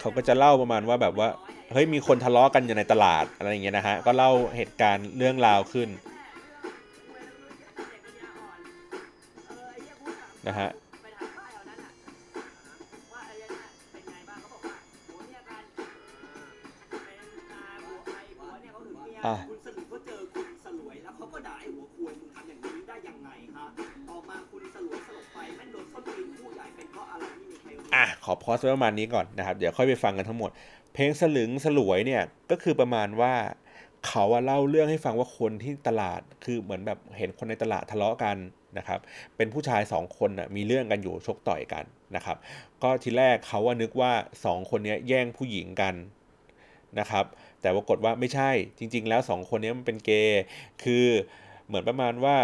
[0.00, 1.28] เขาก็จะเล่าประมาณว่าแบบว่า
[1.72, 5.88] เฮ้ยมีคนทะเลาะกันอยู่ในตลาดอะไรอย่างเงี้ยนะฮะก็เล่าเหตุการณ์เรื่องราวขึ้น
[10.48, 10.77] นะฮะอะ
[28.58, 30.50] สไว้ประมาณนี้ก่อนนะครับ เดี๋ยวค่อยไปฟังกันทั้งหมด
[30.94, 33.34] เพลงสลึงสลวยเนี่ยก็คือประมาณว่า
[34.06, 38.36] เขาเล่าเรื่องให้ฟังว่าคนที่ตลาดคือเหมือนแบบเห็นคนในตลาดทะเลาะกัน
[38.78, 39.00] นะครับ
[39.36, 41.84] เป็นผู้ชายสองคนนะมีเรื่องกันอยู่ชกต่อยกัน
[42.16, 42.36] นะครับ
[42.82, 44.12] ก็ทีแรกเขาว่านึกว่า
[44.44, 45.94] สองคนนี้แย่งผู้หญิงกัน
[46.98, 47.24] นะครับ
[47.60, 50.42] แต่ปรากฏว่าไม่ใช่จริง ๆ แล้วสองคนนี้มันเป็นเกย์
[50.82, 51.06] คือ
[51.66, 52.36] เหมือนประมาณว่า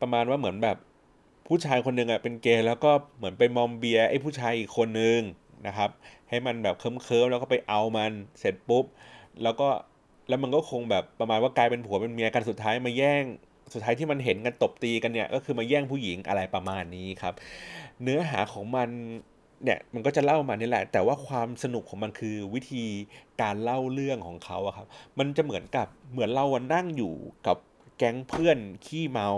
[0.00, 0.76] ประมาณว่าเหมือนแบบ
[1.50, 5.20] ผู้ชายคนหนึ่งอะเป็นเกย์แล้วก็เหมือนไปมอมเบียไอ้ผู้ชายอีกคนนึง
[5.66, 5.90] นะครับ
[6.28, 8.84] ให้มันแบบเคิมๆแล้วก็ไปเอามันเสร็จปุ๊บ
[9.42, 9.68] แล้วก็
[10.28, 13.24] แล้วมันก็คงแบบประมาณว่ากลายเป็นผัวเป็นเมียกันสุดท้ายมาแย่ง
[13.72, 17.34] สุดท้ายที่มันเห็นกันตบตีกันเนี่ย ก็คือมาแย่งผู้หญิงอะไรประมาณนี้ครับ
[18.02, 18.88] เนื้อหาของมัน
[19.64, 22.84] เนี่ยมันก็จะเล่ามานี่แหละ แต่ว่าความสนุกของมันคือวิธี
[23.42, 24.86] การเล่าเรื่องของเขาอะครับ
[25.18, 27.14] มันจะเหมือนกับเหมือนเรานั่งอยู่
[27.46, 27.56] กับ
[28.00, 29.28] แก๊งเพื่อนขี้เมา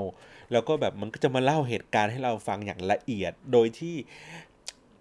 [0.53, 3.95] แล้วก็แบบมันก็จะมาเล่าเหตุการณ์ให้เราฟังอย่างละเอียด โดยที่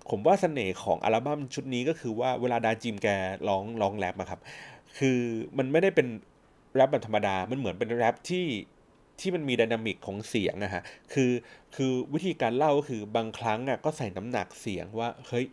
[0.09, 3.07] ผมว่าเสน่ห์ของอัลบั้มชุดนี้ก็คือว่าเวลาดาจิมแก
[3.47, 4.39] ร้องร้องแรปอะครับ
[4.97, 5.19] คือ
[5.57, 6.07] มันไม่ได้เป็น
[6.75, 8.45] แรปแบบธรรมดา มันเหมือนเป็นแรปที่
[9.19, 10.81] ที่มันมีดินามิกของเสียงนะฮะ
[11.13, 11.31] คือ
[11.75, 15.45] คือวิธีการเล่าก็คือบางครั้งอะก็ใส่น้ำหนักเสียงว่า เฮ้ย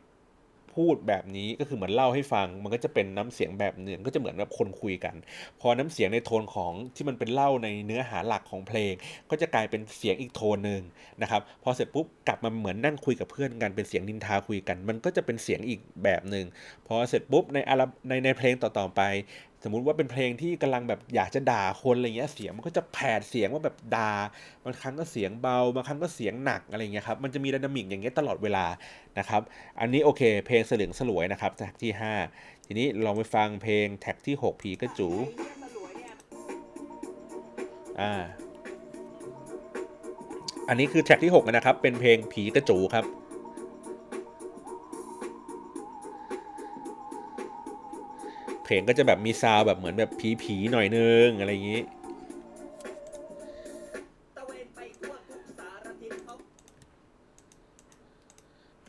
[0.79, 5.15] พูดแบบนี้ก็คือเหมือนเล่าให้ฟัง มันก็จะเป็นน้ำเสียงแบบหนึ่งก็จะเหมือนแบบคนคุยกัน
[5.61, 8.93] พอน้ำเสียงในโทนของที่มันเป็นเล่าในเนื้อหาหลักของเพลง
[9.31, 10.83] ก็จะกลายเป็นเสียงอีกโทนหนึ่ง
[11.23, 16.47] นะครับพอเสร็จปุ๊บกลับมาเหมือนนั่งคุยกับเพื่อนกันเป็นเสียงนินทาคุยกัน มันก็จะเป็นเสียงอีกแบบหนึ่ง
[16.87, 19.03] พอเสร็จปุ๊บในอาราในในเพลงต่อๆไป
[19.65, 24.13] สมมุติว่าเป็นเพลงที่กำลังแบบอยากจะด่าคนอะไรเงี้ยเสียงมันก็จะแผดเสียงว่าแบบด่า
[24.65, 28.67] บางครั้งก็เสียงเบาบางครั้งก็เสียงหนักอะไรเงี้ยครับมันจะมีดินามิกอย่างเงี้ยตลอดเวลา
[29.19, 29.43] นะครับ
[29.81, 31.93] อันนี้โอเค เพลงเสลึงสลวยนะครับแท็กที่
[32.31, 35.09] 5 ทีนี้ลองไปฟังเพลงแท็กที่ 6 ผีกระจู
[38.01, 38.13] อ่า
[40.69, 43.07] อันนี้คือแท็กที่ 6 นะครับ เป็นเพลงผีกระจูครับ
[48.71, 50.11] เพลงก็จะแบบมีซาวแบบเหมือนแบบ
[50.43, 51.83] ผีๆหน่อยนึงอะไรอย่างนี้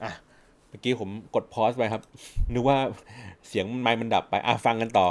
[0.03, 0.11] อะ
[0.67, 2.01] เมื่อกี้ผมกดพอสไปครับ
[2.53, 2.77] นึกว่า
[3.47, 5.07] เสียงไมค์มันดับไป อะ ฟังกันต่อ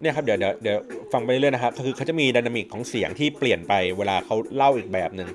[0.00, 0.78] เนี่ยครับเดี๋ยวเดี๋ยวเดี๋ยว
[1.12, 5.28] ฟังไปเรื่อยนะครับคือเขาจะมีดินามิกของเสียงที่เปลี่ยนไปเวลาเขาเล่าอีกแบบหนึ่ง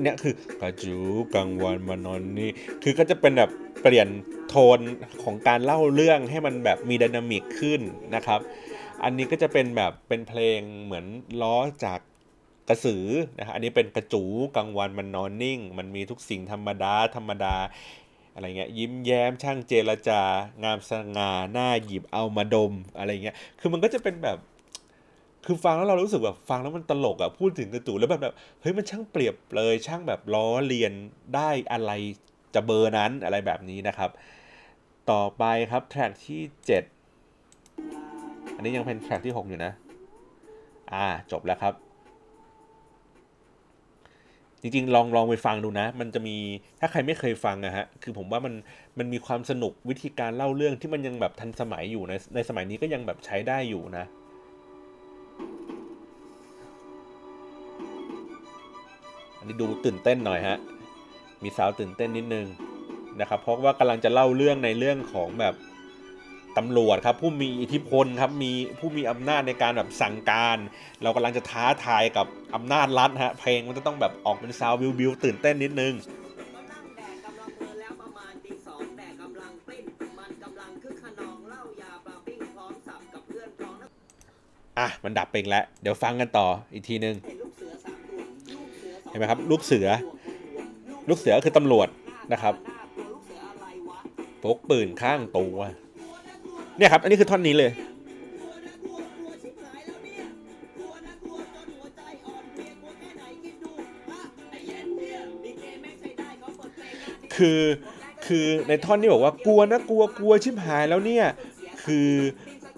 [0.00, 0.96] อันนี้คือกระจู
[1.34, 2.50] กลางวันมานอนนี่
[2.82, 3.50] คือก็จะเป็นแบบ
[3.82, 4.08] เปลี่ยน
[4.48, 4.78] โทน
[5.22, 7.80] ของการเล่าเรื่องให้มันแบบมีดินามิกขึ้น
[8.14, 8.40] นะครับ
[9.04, 11.04] อันนี้ก็จะเป็นแบบเป็นเพลงเหมือน
[11.42, 12.00] ล้อจาก
[12.68, 13.06] กระสือ
[13.38, 14.24] นะครับอันนี้เป็นกระจู
[14.56, 17.56] กลางวันมันนอนนิ่ง มันมีทุกสิ่งธรรมดาธรรมดา
[18.34, 20.22] อะไรเงี้ยยิ้มแย้มช่างเจรจา
[20.64, 24.38] งามสง่าหน้าหยิบเอามาดมอะไรเงี้ยคือมันก็จะเป็นแบบ
[25.46, 30.92] คือฟังแล้วเรารู้สึกแบบฟังแล้วมันตลกอะพูดถึงกระตูแล้วแบบแบบเฮ้ยมันช่างเปรียบเลยช่างแบบล้อเลียน
[31.34, 31.92] ได้อะไร
[32.54, 34.10] จะเบอร์นั้นอะไรแบบนี้นะครับ
[35.10, 36.40] ต่อไปครับแทร็กที่
[37.46, 39.72] 7 อันนี้ยังเป็นแทร็กที่ 6 อยู่นะ
[40.92, 41.74] อ่าจบแล้วครับ
[44.60, 46.36] จริงๆ ลองลองไปฟังดูนะ มันจะมี
[46.80, 48.54] ถ้าใครไม่เคยฟังอะฮะคือผมว่ามัน
[48.98, 54.04] มันมีความสนุกวิธีการเล่าเรื่องที่มันยังแบบทันสมัยอยู่ในในสมัยนี้ก็ยังแบบใช้ได้อยู่นะ
[59.40, 60.58] อันนี้ดูตื่นเต้นหน่อยฮะ
[61.42, 62.46] มีสาวตื่นเต้นนิดนึง
[63.20, 65.54] นะครับ เพราะว่ากำลังจะเล่าเรื่องในเรื่องของแบบ
[66.58, 70.58] ตำรวจครับผู้มีอิทธิพลครับมีผู้มีอำนาจในการแบบสั่งการ
[71.02, 75.94] เรากำลังจะท้าทายกับอำนาจรัฐฮะเพลงมันจะต้องแบบออกเป็นซาววิววิวตื่นเต้นนิดนึง
[84.78, 87.16] อะมันดับไปแล้ว เดี๋ยวฟังกันต่ออีกทีนึง
[89.10, 89.88] เห็นไหมครับ ลูกเสือ
[91.08, 91.88] ลูกเสือคือตำรวจ
[92.32, 92.54] นะครับ
[94.42, 95.58] พกปืนข้างตัว
[96.76, 97.72] เนี่ยครับ อันนี้คือท่อนนี้เลย
[107.36, 107.62] คือ
[108.26, 111.26] คือในท่อนนี้บอกว่ากลัวนะกลัวกลัวชิบหายแล้วเนี่ย
[111.84, 112.10] คือ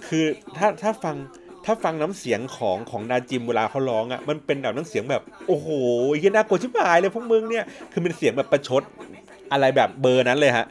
[0.06, 0.24] คือ
[0.56, 1.16] ถ้าถ้าฟัง
[1.64, 5.68] ถ้าฟังน้ำเสียงของของนาจิมเวลาเขาร้องอะ่ะมันเป็นแบบน้ำเสียงแบบโอ้โห
[6.22, 8.82] ยันน่ากลัวชิบหายเลยพวกมึงเนี่ยคือเป็นเสียงแบบประชด
[9.52, 10.66] อะไรแบบเบอร์นั้นเลยฮะ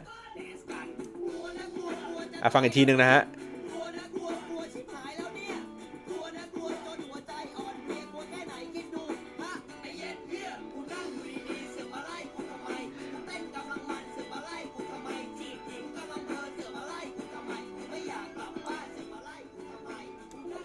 [2.41, 3.21] อะฟังอีกทีหนึ่งนะฮะ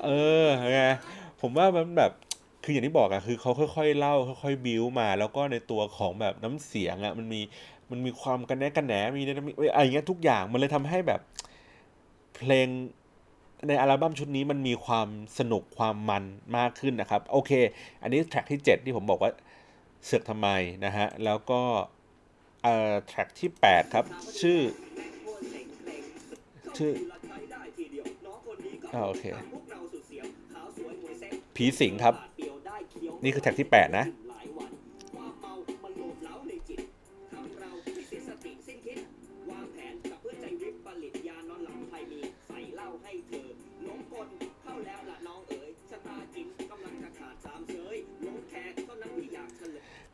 [0.05, 0.09] เอ
[0.45, 0.81] อไง
[1.41, 2.13] ผมว่ามันแบบ
[2.65, 7.41] คืออย่างที่บอกอะคือเขาค่อยๆเล่าค่อยๆบิวมา แล้วก็ในตัวของแบบน้ำเสียงอะมันมี
[7.91, 9.23] มันมีความกันแนกันแหนมี
[9.75, 11.21] อะไรอย่างเงี้ยทุกอย่างมันเลยทำให้แบบ
[12.37, 12.69] เพลง
[13.69, 16.25] ในอัลบั้มชุดนี้มันมีความสนุกความมัน
[16.57, 17.53] มากขึ้นนะครับ โอเค
[18.03, 19.33] อันนี้แทร็กที่ 7 ที่ผมบอกว่า
[20.05, 20.49] เสือกทำไม
[20.85, 21.61] นะฮะ แล้วก็
[22.63, 24.05] เอ่อแทร็กที่ 8 ครับ
[24.41, 24.61] ชื่อ
[26.79, 26.93] ชื่อ
[28.95, 29.25] อ่าโอเค
[31.57, 32.15] ผีสิงครับ
[33.25, 34.07] นี่คือแท็กที่ 8 นะ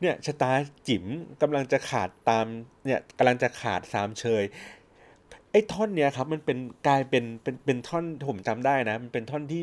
[0.03, 0.51] เนี่ยชะตา
[0.87, 1.05] จิ๋ม
[1.41, 2.45] กำลังจะขาดตาม
[2.85, 4.43] เนี่ยกำลังจะขาดสามเชย
[5.51, 9.61] ไอ้ท่อนเนี้ยครับมันเป็นกลายเป็นเป็นเป็นท่อนผมจำได้นะ มันเป็นท่อนที่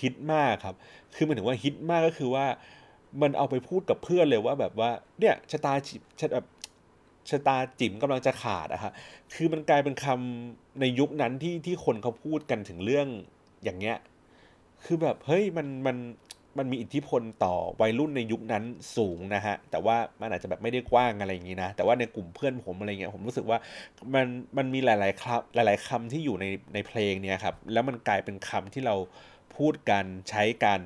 [0.00, 0.76] ฮิตมากครับ
[1.14, 2.46] คือมันถึงว่าฮิตมากก็คือว่า
[3.22, 6.46] มันเอาไปพูดกับเพื่อนเลยว่าแบบว่าเนี่ยชะตาจิ๋มชะแบบ
[7.30, 8.92] ชะตาจิ๋มกำลังจะขาดอะครับ
[9.34, 13.06] คือมันกลายเป็นคำในยุคนั้นที่ที่คนเขาพูดกันถึงเรื่อง
[13.64, 13.96] อย่างเงี้ย
[14.84, 15.96] คือแบบเฮ้ยมันมัน
[16.58, 18.64] มันมีอิทธิพลต่อวัยรุ่นในยุคนั้น
[18.96, 23.58] สูงนะฮะ แต่ว่ามันอาจจะแบบไม่ได้กว้างอะไรอย่างนี้นะ แต่ว่าในกลุ่มเพื่อนผมอะไรเงี้ย ผมรู้สึกว่า
[24.14, 28.94] มันมันมีหลาย ๆครับหลาย ๆคำที่อยู่ในในเพลงเนี่ยครับ แล้วมันกลายเป็นคำที่เรา
[29.56, 30.80] พูดกันใช้กัน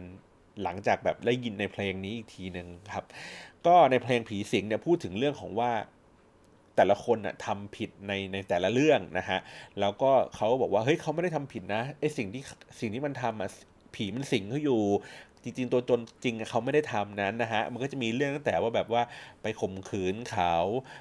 [0.63, 3.05] หลังจากแบบได้ยินในเพลงนี้อีกทีหนึ่งครับ
[3.67, 5.73] ก็ในเพลงผีสิงเนี่ยพูดถึงเรื่องของว่า
[6.77, 9.39] แต่ละคนน่ะทำผิดในในแต่ละเรื่องนะฮะ
[9.81, 12.43] แล้วก็เขาบอกว่าเฮ้ยเขาไม่ได้ทำผิดนะไอสิ่งที่
[12.81, 13.51] สิ่งที่มันทำอะ
[13.95, 14.83] ผีมันสิงเขาอยู่
[15.43, 19.03] จริง ๆ ตัวตนจริงเขาไม่ได้ทำนั้นนะฮะมันก็จะมีเรื่องตั้งแต่ว่าแบบว่า
[19.43, 20.55] ไปข่มขืนเขา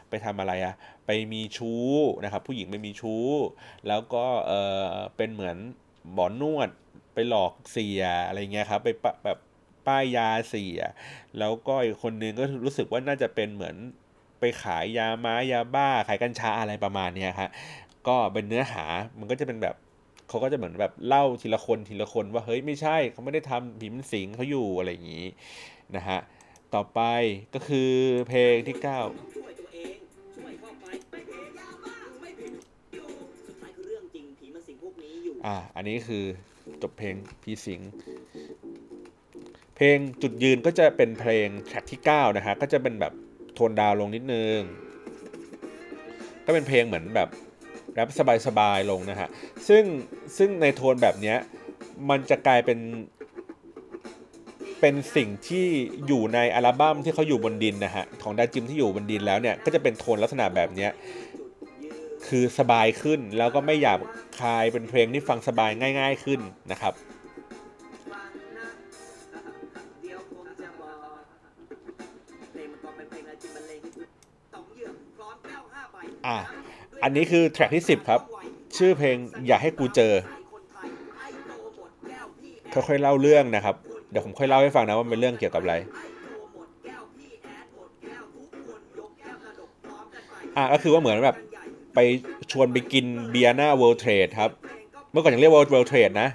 [0.09, 0.73] ไปทำอะไรอะ
[1.05, 1.85] ไปมีชู้
[2.23, 3.25] นะครับผู้หญิงไปมีชู้
[3.87, 4.51] แล้วก็เอ
[4.83, 4.85] อ
[5.17, 5.57] เป็นเหมือน
[6.13, 6.69] หมอนวด
[7.13, 9.37] ไปหลอกเสียอะไรเงี้ยครับไปปะแบบ
[9.87, 10.79] ป้ายยาเสีย
[11.39, 13.75] แล้วก็อีกคนนึงก็รู้สึกว่าน่าจะเป็นเหมือน
[14.39, 17.49] ไปขายยาม้ายาบ้าขายกัญชาอะไรประมาณเนี้ยฮะ
[18.07, 18.83] ก็เป็นเนื้อหา
[19.19, 19.75] มันก็จะเป็นแบบ
[20.27, 25.25] เขาก็จะเหมือนแบบเล่าทีละคนทีละคนว่าเฮ้ยไม่ใช่เขาไม่ได้ทำผีมันสิงเขาอยู่อะไรอย่างนี้
[25.95, 26.19] นะฮะ
[26.73, 26.99] ต่อไป
[27.53, 27.91] ก็คือ
[28.27, 31.71] เพลงที่9ช่วยตัวเก้า
[35.45, 36.25] อ่าอันนี้คือ
[36.81, 37.81] จบเพลงพีสิง
[39.75, 43.13] เพลงจุดยืนก็จะเป็นเพลงแทร็กที่ 9 นะฮะ ก็จะเป็นแบบ
[43.53, 44.59] โทนดาวลงนิดนึง
[46.45, 47.29] ก็เป็นเพลงเหมือนแบบ
[47.93, 48.09] แรป
[48.47, 49.29] สบายๆลงนะฮะ
[49.67, 49.83] ซึ่ง
[50.37, 51.35] ซึ่งในโทนแบบนี้
[52.09, 52.79] มันจะกลายเป็น
[54.81, 55.65] เป็นสิ่งที่
[56.07, 60.87] อยู่ในอัลบั้มที่เขาอยู่บนดินนะฮะ ของดาจิมที่อยู่บนดินแล้วเนี่ย ก็จะเป็นโทนลักษณะแบบนี้
[62.31, 63.99] คือสบายขึ้นแล้วก็ไม่หยาบ
[64.39, 66.39] คายเป็นเพลงที่ฟังสบายง่าย ๆขึ้น
[66.71, 66.93] นะครับ
[68.11, 68.67] ฟังนะ
[70.01, 71.19] เดี๋ยวผมจะบอก
[72.51, 74.07] เพลงมันก็เป็นเพลงอะไรที่บรรเลงให้คุณ
[74.53, 76.37] ต้องเหยื่อพร้อมแก้วห้าใบอะ
[77.03, 78.21] อันนี้คือแทร็กที่ 10 ครับ
[78.77, 79.15] ชื่อเพลง
[79.47, 80.13] อย่าให้กูเจอ
[82.73, 83.75] ค่อดค่อยๆเล่าเรื่องนะครับ
[84.11, 85.75] เดี๋ยวผมค่อยเล่าให้ฟังนะว่าเป็นเรื่องเกี่ยวกับอะไร
[90.57, 91.37] อะก็คือว่าเหมือนแบบ
[91.93, 91.99] ไป
[92.51, 94.51] ชวนไปกินเบียร์หน้าเวิลด์เทรดครับ
[95.11, 96.29] เมื่อก่อนยังเรียกว่าเวิลด์เทรดนะ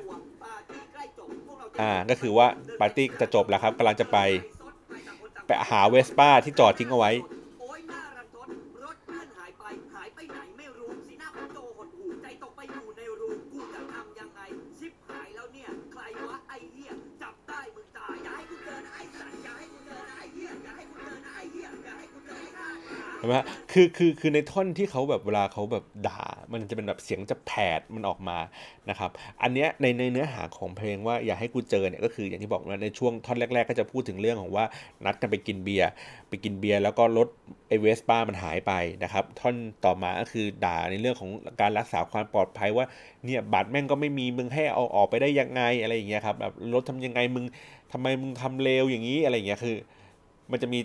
[1.81, 2.47] อ่าก็คือว่า
[2.81, 4.19] ปาร์ตี้จะจบแล้วครับกำลังจะไป
[5.47, 7.13] ไปหาเวสป้าที่จอดทิ้งเอาไว้
[23.27, 23.41] ช่ไหม
[23.73, 28.39] คือคือคือในท่อนที่เขาแบบเวลาเขาแบบด่า มันจะเป็นแบบเสียงจะแผดมันออกมา
[28.91, 29.11] นะครับ
[29.43, 34.65] อันเนี้ยในในเนื้อหาของเพลงว่าอย่าให้กูเจอเนี่ยก็คืออย่างที่บอกว่าในช่วงท่อนแรก ๆ ก็จะพูดถึงเรื่องของว่า
[35.05, 35.91] นัดกันไปกินเบียร์
[36.29, 37.29] ไปกินเบียร์แล้วก็รถ
[37.69, 38.73] ไอเวสป้ามันหายไป
[39.05, 42.87] นะครับ ท่อนต่อมาก็คือด่าในเรื่องของการรักษาความปลอดภัยว่า
[43.25, 47.45] เนี่ยบัตรแม่งก็ไม่มีมึงให้เอาออกไปได้ยังไงอะไรอย่างเงี้ยครับแบบรถทำยังไงมึง
[47.93, 49.77] ทำไมมึงทำเลวอย่างนี้อะไรอย่างเงี้ยคือ
[50.53, 50.81] มันจะมี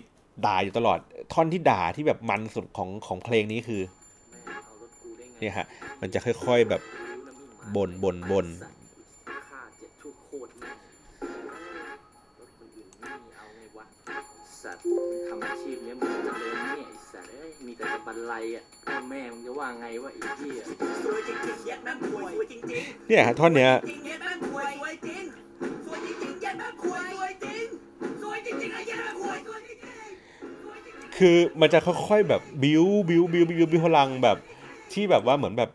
[0.46, 0.98] ด่าอยู่ตลอด
[1.32, 5.66] ท่อนที่ด่าที่แบบมันสุดของของเพลงนี้คือเอารถกูได้ไงเนี่ยฮะ
[6.00, 6.82] มันจะค่อยๆแบบ
[7.76, 8.46] บ่นบ่นบ่น
[9.48, 10.76] ฆ่าเจ็บทุกโคตรแม่ง
[12.38, 13.84] รถคนอื่นไม่มีเอาไงวะ
[14.62, 20.62] สัตว์มึงทำอาชีพเนี้ยมึงจะเจริญเนี่ยไอ้สัตว์เอ้ยมีแต่จะบันไลอะพ่อแม่มึงจะว่าไงวะไอ้เหี้ย
[21.02, 22.60] สวยจริงๆแย่แม่งป่วยสวยจริง
[23.08, 24.11] เนี่ยฮะท่อนเนี้ยๆจริงแย่แม่งป่วย
[31.22, 34.36] คือมันจะค่อยๆแบบบิวบิวบิวบิวบิวพลังแบบ
[34.92, 35.70] ที่แบบว่าเหมือนแบบ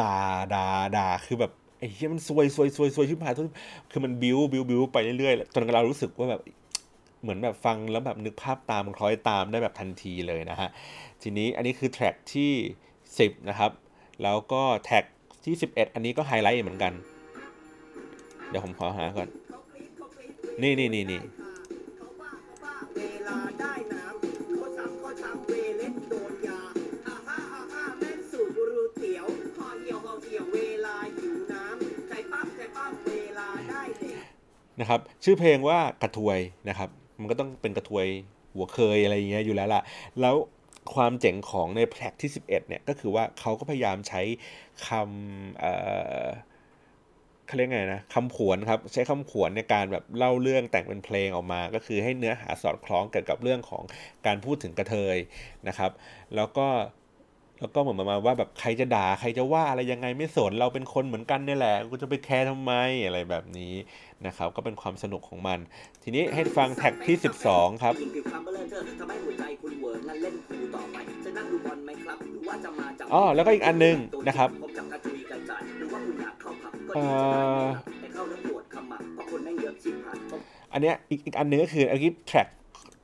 [0.00, 0.16] ด่า
[0.54, 3.44] ด่าด่าคือแบบไอ้เหี้ยมันซวยซวยซวยซวยชิบหายทุก
[3.90, 6.40] คือมันบิวบิวบิวไปเรื่อยๆจนเรารู้สึกว่าแบบ
[7.22, 10.68] เหมือนแบบฟังแล้วแบบนึกภาพตามมันคล้อยตามได้แบบทันทีเลยนะฮะ
[11.22, 12.52] ทีนี้อันนี้คือ track ที่
[12.96, 13.70] 10 นะครับ
[14.22, 15.04] แล้วก็ track
[15.44, 16.92] ที่ 11 อันนี้ก็ไฮไลท์เหมือนกัน
[18.48, 19.28] เดี๋ยวผมขอหาก่อน
[20.62, 21.20] นี่นี่นี่นี่
[34.80, 38.06] นะครับ ชื่อเพลงว่ากระทวยนะครับ มันก็ต้องเป็นกระทวย
[38.54, 39.82] หัวเคยอะไรอย่างเงี้ยอยู่แล้วล่ะ
[40.20, 40.36] แล้ว
[40.94, 44.22] ความเจ๋งของในแพลกที่ 11เนี่ยก็คือว่าเขาก็พยายามใช้
[44.88, 45.72] คำเอ่
[46.24, 46.26] อ
[47.46, 53.82] เขาเรียกไงนะคำขวนครับใช้คำขวนในการแบบเล่าเรื่องแต่งเป็นเพลงออกมา ก็คือให้เนื้อหาสอดคล้องเกี่ยวกับเรื่องของ
[54.26, 55.16] การพูดถึงกระเทย
[55.68, 55.90] นะครับ
[56.36, 56.66] แล้วก็
[57.60, 62.72] แล้วก็เหมือนประมาณว่าแบบใครจะด่าใครจะว่าอะไรยังไงไม่สนเราเป็นคนเหมือนกันนี่แหละกูจะไปแคร์ทำไม
[63.04, 63.74] อะไรแบบนี้
[64.26, 65.58] นะครับก็เป็นความสนุกของมัน
[66.02, 67.16] ทีนี้ให้ฟังแท็กที่
[67.48, 73.96] 12 ครับยิงผิวคล้ำเบลอเธอทำให้หัวใจคุณเหวิร์งั้นเล่นคูต่อไปจะนั่งดูบอลไหมครับหรือว่าจะมาจับอ๋อแล้วก็อีกอันหนึ่ง
[74.28, 80.40] นะครับผมจับกระจุยกระจายหรือว่าคุณอยากเข้าผับก็เอ่ดีอแต่เข้าแล้วปวดขมับเพราะคนแม่งเยอะชิบหายผม
[80.72, 82.46] อันเนี้ยอีกอีกอันหนึงก็คืออันนี้แท็ก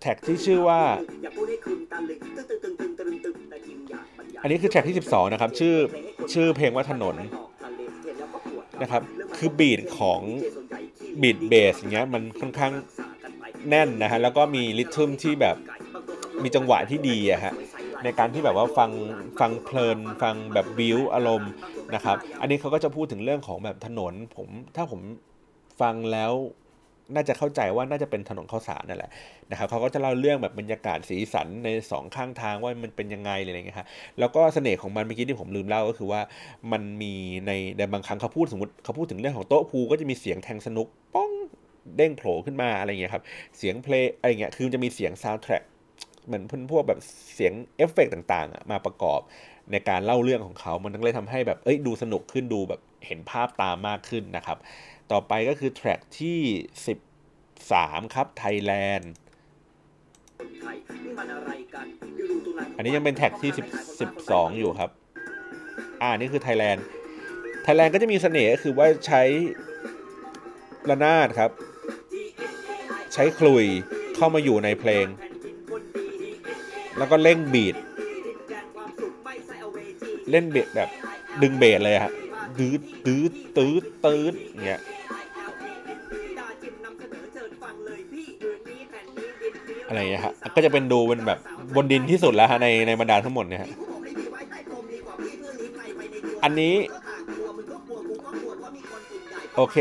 [0.00, 0.80] แท็กที่ชื่อว่า
[1.22, 3.51] อย่าพูดให้คุณตะลึงตึ้งตึ้งตึ้งตึ้งตึ้งตึ้งแต่จริง
[4.42, 5.74] อันนี้คือแทร็กที่ 12 นะครับ ชื่อ
[6.32, 7.16] ชื่อเพลงว่าถนน
[8.82, 9.02] นะครับ
[9.36, 10.20] คือบีทของ
[11.22, 12.72] บีทเบสอย่างเงี้ยมันค่อนข้าง
[13.68, 15.56] แน่นนะฮะแล้วก็มีริทึมที่แบบ
[16.42, 17.54] มีจังหวะที่ดีอะฮะ
[18.04, 18.90] ในการที่แบบว่าฟัง
[19.40, 21.52] ฟังเพลินฟังแบบบิวอารมณ์
[21.94, 25.00] นะครับ อันนี้เขาก็จะพูดถึงเรื่องของแบบถนนผมถ้าผม
[25.80, 26.32] ฟังแล้ว
[27.14, 29.10] น่าจะเข้าใจว่าน่าจะเป็นถนนข้าวสารนั่นแหละ
[29.50, 33.86] นะครับเขาก็จะเล่าเรื่องแบบบรรยากาศสีสันในสองข้างทางว่ามันเป็นยังไงอะไรเงี้ยฮะ
[34.18, 36.20] แล้วก็เสน่ห์ของมันเมื่อกี้ที่ผมลืมเล่าก็คือว่า
[36.72, 37.14] มันมี
[37.46, 41.30] ในในบางครั้งเขาพูดสมมติเขาพูดถึงเรื่องของโต๊ะพูก็จะมีเสียงแทงสนุกป้อง
[41.96, 43.24] เด้งโผล่ขึ้นมาอะไรเงี้ยครับ
[43.58, 45.62] เสียงเพลงอะไรเงี้ยคือมันจะมีเสียงซาวด์แทร็ก
[46.26, 47.00] เหมือนพวกแบบ
[47.34, 49.20] เสียงเอฟเฟกต์ต่างๆมาประกอบ
[49.72, 54.58] ในการเล่าเรื่องของเขา มันก็เลยทำให้แบบ เอ้ย ดูสนุกขึ้น ดูแบบเห็นภาพตามมากขึ้นนะครับ
[55.12, 56.38] ต่อไปก็คือ track ที่
[57.26, 59.12] 13 ครับไทยแลนด์
[62.76, 63.50] อันนี้ยังเป็น track ที่
[63.98, 64.90] 10 12 อยู่ครับ
[66.02, 66.84] อ่านี่คือไทยแลนด์
[67.62, 69.22] ไทยแลนด์ก็จะมีเสน่ห์ก็คือว่าใช้
[70.90, 71.50] ระนาดครับ
[73.14, 73.64] ใช้คลุย
[74.16, 75.06] เข้ามาอยู่ในเพลง
[76.98, 77.76] แล้วก็เร่งบีด
[80.30, 80.88] เล่นเบสแบบ
[81.42, 82.12] ดึงเบสเลยฮะ
[82.58, 84.82] ดืดดืดตืดตืดอย่างเงี้ย
[89.92, 91.38] อะไรอย่างเงี้ยฮะก็จะเป็นดูเป็นแบบ
[91.76, 93.70] บนดินที่สุดแล้วฮะในในบรรดาทั้งหมดเนี่ยฮะ
[96.44, 96.74] อันนี้
[99.56, 99.76] โอเค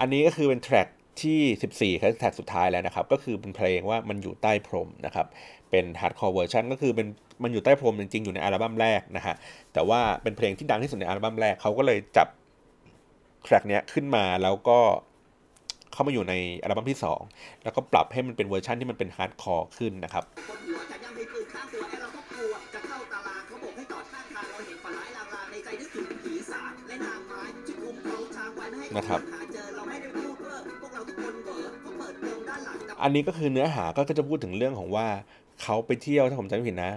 [0.00, 0.88] อันนี้ก็คือเป็น track
[1.22, 5.26] ที่14ครับ track สุดท้ายแล้วนะครับ ก็คือเป็นเพลงว่ามันอยู่ใต้พรมนะครับ
[5.70, 7.06] เป็น hardcore version ก็คือเป็น
[7.42, 9.34] มันอยู่ใต้พรมจริงๆ อยู่ในอัลบั้มแรกนะฮะ
[9.72, 12.28] แต่ว่าเป็นเพลงที่ดังที่สุดในอัลบั้มแรกเขาก็เลยจับ
[13.44, 14.78] track เนี้ยขึ้นมาแล้วก็
[15.92, 16.98] เข้ามาอยู่ในอัลบั้มที่
[17.30, 20.24] 2 แล้วก็ปรับให้มันเป็นเวอร์ชันที่มันเป็น hardcore ขึ้นนะครับ
[28.96, 29.20] นะครับ
[33.02, 35.06] อันนี้ก็คือเนื้อหาก็จะพูดถึงเรื่องของว่า
[35.62, 36.92] เขาไปเที่ยวถ้าผมจำไม่ผิดนะ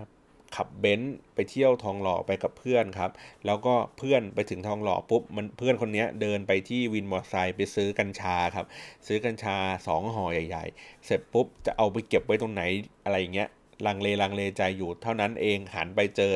[0.56, 3.12] ขับเบนซ์ไปเที่ยวทองหล่อไปกับเพื่อนครับ
[3.46, 8.66] แล้วก็เพื่อนไปถึงทองหล่อปุ๊บมันเพื่อนคนนี้เดินไปที่วินมอเตอร์ไซค์ไปซื้อกัญชาครับ
[9.08, 9.56] ซื้อกัญชา
[9.88, 12.62] 2ห่อใหญ่ ๆ เสร็จปุ๊บจะเอาไปเก็บไว้ตรงไหน
[13.06, 13.50] อะไรอย่างเงี้ย
[13.86, 16.32] ลังเลลังเลใจอยู่เท่านั้นเองหันไปเจอ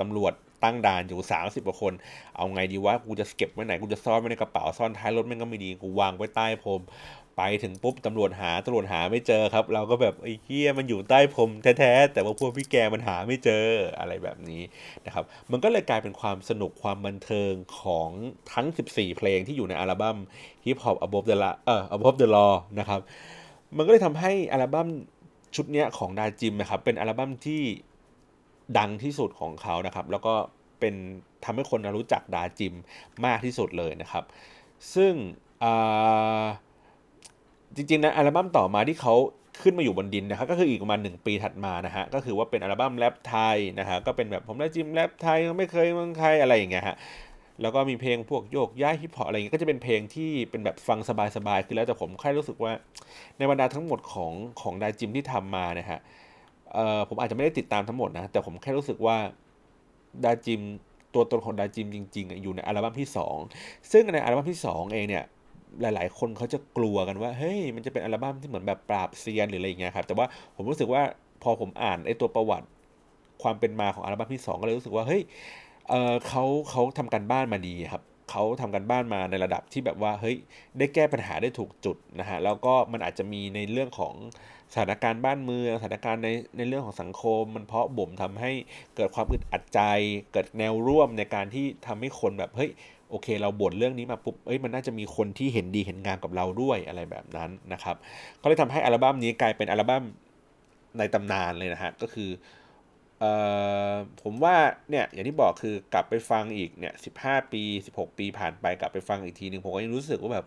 [0.00, 1.92] ตำรวจตั้งด่านอยู่ 30กว่าคน
[2.36, 6.80] เอาไงดีวะ กูจะเก็บไว้ไหน กูจะซ่อนไว้ในกระเป๋า ซ่อนท้ายรถแม่งก็ไม่ดี กูวางไว้ใต้พรม
[7.40, 13.64] ไปถึงปุ๊บตำรวจหาตำรวจหาไม่เจอครับ เราก็แบบไอ้เหี้ยมันอยู่ใต้พรมแท้ๆแต่ว่าพวกพี่แกมันหาไม่เจอ
[13.98, 14.62] อะไรแบบนี้
[15.06, 18.08] นะครับ มันก็เลยกลายเป็นความสนุกความบันเทิงของ
[18.52, 20.16] ทั้ง 14 เพลงที่อยู่ในอัลบั้ม
[20.64, 23.00] Hip Hop Above the Law เอ่อ Above the Law นะครับ
[23.76, 24.88] มันก็เลยทำให้อัลบั้ม
[25.54, 27.62] ชุดเนี้ยของดาจิมนะครับเป็นอัลบั้มที่
[28.78, 30.34] ดังที่สุดของเขานะครับ แล้วก็
[30.80, 30.94] เป็น
[31.44, 32.74] ทำให้คนรู้จักดาจิม
[33.24, 34.24] มากที่สุดเลยนะครับ
[34.94, 35.12] ซึ่ง
[35.64, 36.44] อ่า
[37.76, 39.14] จริงๆนะอัลบั้มต่อมาที่เขา
[39.62, 46.96] ขึ้นมาอยู่บนดินนะครับก็คืออีกประมาณหนึ่งปีถัดมานะฮะก็คือว่าเป็นอัลบั้มแรปไทยนะฮะก็เป็นแบบผมได้จิมแรปไทยไม่เคยเมืองใครอะไรอย่างเงี้ยฮะ
[47.62, 50.98] แล้วก็มีเพลงพวกโยกย้ายฮิปฮอปอะไรอย่างเงี้ยก็จะเป็นเพลงที่เป็นแบบฟัง
[51.36, 52.72] สบายๆคือแล้วแต่ผมแค่รู้สึกว่า
[53.38, 55.98] ในบรรดาทั้งหมดของของดาจิมที่ทำมานะฮะ
[56.72, 59.16] เอ่อผมอาจจะไม่ได้ติดตามทั้งหมดนะแต่ผมแค่รู้สึกว่า
[60.24, 60.60] ดาจิม
[61.14, 63.08] ตัวตนของดาจิมจริงๆอยู่ในอัลบั้มที่
[63.48, 65.24] 2 ซึ่งในอัลบั้มที่ 2 เองเนี่ย
[65.82, 71.02] หลาย ๆ คนเขาจะกลัวกันว่าเฮ้ยมันจะเป็นอัลบั้มที่เหมือนแบบปราบเซียนหรืออะไรอย่างเงี้ยครับแต่ว่าผมรู้สึกว่า
[71.42, 72.66] พอผมอ่านไอ้ตัวประวัติ
[73.42, 75.22] ความเป็นมาของอัลบั้มที่ 2 ก็เลยรู้สึกว่าเฮ้ย
[75.88, 80.36] เออเขาเขาทำการบ้านมาดีครับเขาทำกันบ้านมาในระดับที่แบบว่าเฮ้ย
[80.78, 84.14] ได้แก้ปัญหาได้ถูกจุดนะฮะแล้วก็มันอาจจะมีในเรื่องของ
[84.72, 88.52] สถานการณ์บ้านเมืองสถานการณ์ในในเรื่องของสังคม มันเพาะบ่มทำให้
[88.96, 89.80] เกิดความอึดอัดใจ
[90.32, 92.70] เกิดแนวร่วมในการที่ทำให้คนแบบเฮ้ย
[93.10, 97.96] โอเค เราบ่นเรื่องนี้มาปุ๊บเอ้ยมันน่าจะมีคนที่เห็นดีเห็นงามกับเราด้วยอะไรแบบนั้นนะครับ
[98.42, 100.04] ก็เลยทำให้อัลบั้มนี้กลายเป็นอัลบั้ม
[100.98, 102.30] ในตำนานเลยนะฮะก็คือ
[103.20, 103.32] เอ่
[103.90, 103.92] อ
[104.22, 104.56] ผมว่า
[104.90, 110.46] เนี่ยอย่างที่บอกคือกลับไปฟังอีกเนี่ยสิบห้าปีสิบหกปีผ่านไปกลับไปฟังอีกทีหนึ่งผมก็ยังรู้สึกว่าแบบ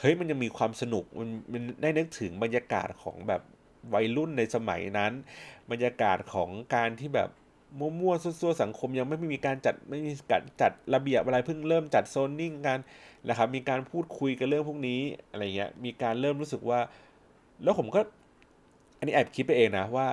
[0.00, 3.42] เฮ้ยมันยังมีความสนุกมันมันได้นึกถึงบรรยากาศของแบบ
[3.94, 5.12] วัยรุ่นในสมัยนั้น
[5.70, 7.30] บรรยากาศของการที่แบบ
[7.78, 12.78] มั่วๆซั่วๆสังคมยังไม่มีการจัดไม่มีการจัดระเบียบอะไรเพิ่งเริ่มจัดโซนนิ่งกัน
[13.28, 15.00] นะครับ มีการพูดคุยกันเรื่องพวกนี้
[15.30, 16.80] อะไรเงี้ยมีการเริ่มรู้สึกว่า
[17.62, 18.00] แล้วผมก็
[18.98, 20.08] อันนี้แอบคิดไปเองนะว่า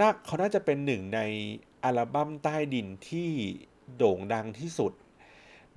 [0.00, 1.20] น่าเขาน่าจะเป็นหนึ่งใน
[1.84, 3.28] อัลบั้มใต้ดินที่
[3.96, 4.92] โด่งดังที่สุด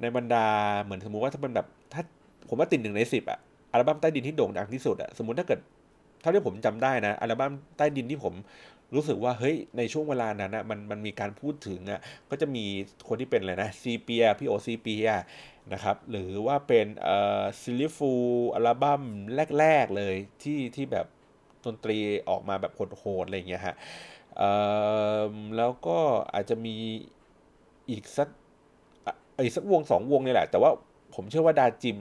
[0.02, 0.48] ในบรรดา
[0.84, 2.02] เหมือนสมมุติว่าถ้าเป็นแบบถ้า
[2.50, 3.40] ผมว่าติดหนึ่งในสิบอะ
[3.72, 5.60] อัลบั้มใต้ดินที่โด่งดังที่สุดอะสมมติถ้าเกิด
[6.22, 8.34] เท่าที่ผมจำได้นะอัลบั้มใต้ดินที่ผม
[8.94, 12.66] รู้สึกว่าเฮ้ยในช่วงเวลานั้นนะมันมันมีการพูดถึงอะก็จะมี
[13.08, 15.10] คนที่เป็นอะไรนะ Sepia พี่โอ Sepia
[15.74, 18.14] นะครับหรือว่าเป็นเอ่อ Silly Fools
[18.56, 19.02] อัลบั้ม
[19.60, 21.08] แรก ๆ เลยที่ที่แบบ
[21.66, 21.98] ดนตรี
[22.30, 23.76] ออกมาแบบโหดๆอะไรเงี้ยฮะ
[24.38, 24.52] เอ่
[25.30, 25.98] อแล้วก็
[26.34, 26.76] อาจจะมี
[27.90, 28.30] อีกสัก
[29.44, 30.72] อีกสักวงสองวงนี่แหละ แต่ว่า
[31.16, 31.98] ผมเชื่อว่าดาจิม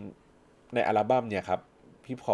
[0.75, 1.61] ในอัลบั้มเนี่ยครับ
[2.05, 2.33] พี่พอ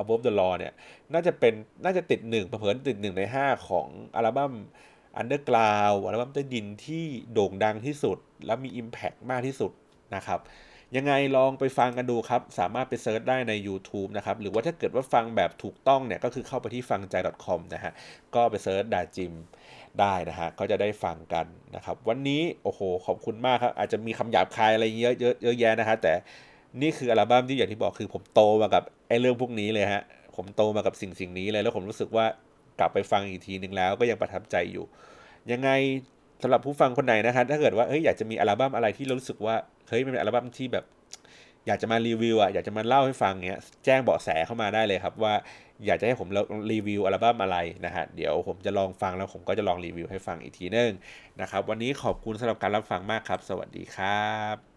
[0.00, 0.72] Above the Law เนี่ย
[1.12, 3.86] น่าจะเป็นน่าจะติดหนึ่งเผอติดหนึ่งในห้าของ
[4.16, 4.52] อัลบั้ม
[5.20, 9.72] Underground อัลบั้มใต้ดินที่โด่งดังที่สุด และมี Impact มากที่สุด
[10.14, 10.40] นะครับ
[10.96, 17.14] ยังไงลองไปฟังกันดูครับ สามารถไปเซิร์ชได้ใน YouTube นะครับ หรือว่าถ้าเกิดว่าฟังแบบถูกต้องเนี่ย ก็คือเข้าไปที่ฟังใจ
[17.44, 17.92] .com นะฮะ
[18.34, 19.32] ก็ไปเซิร์ชดาจิม
[20.00, 26.12] ได้นะฮะ ก็จะได้ฟังกันนะครับ วันนี้ โอ้โห ขอบคุณมากครับ อาจจะมีคำหยาบคายอะไรเยอะเยอะเยอะแยะนะฮะ แต่
[26.80, 30.02] นี่คืออัลบั้มที่อย่างที่บอกคือผมโตมากับไอ้เรื่องพวกนี้เลยฮะ
[30.36, 32.26] ผมโตมากับสิ่งสิ่งนี้เลย แล้วผมรู้สึกว่า
[32.78, 34.84] กลับไปฟังอีกทีหนึ่งแล้วก็ยังประทับใจอยู่
[35.52, 35.70] ยังไง
[36.42, 39.54] สำหรับผู้ฟังคนไหนนะครับถ้าเกิดว่าเฮ้ยอยากจะมีอัลบั้มอะไรที่เรารู้สึกว่า
[39.88, 40.84] เฮ้ยมันเป็นอัลบั้มที่แบบ
[41.66, 45.34] อยากจะมารีวิวอะอยากจะมาเล่าให้ฟังเนี้ยแจ้งเบาะแสเข้ามาได้เลยครับว่า
[45.86, 46.28] อยากจะให้ผม
[46.72, 47.56] รีวิวอัลบั้มอะไร
[47.86, 50.90] นะฮะเดี๋ยวผมจะลองฟังแล้วผมก็จะลองรีวิวให้ฟังอีกทีนึง
[51.40, 54.71] นะครับวันนี้ขอบคุณสำหรับการรับฟังมากครับ สวัสดีครับ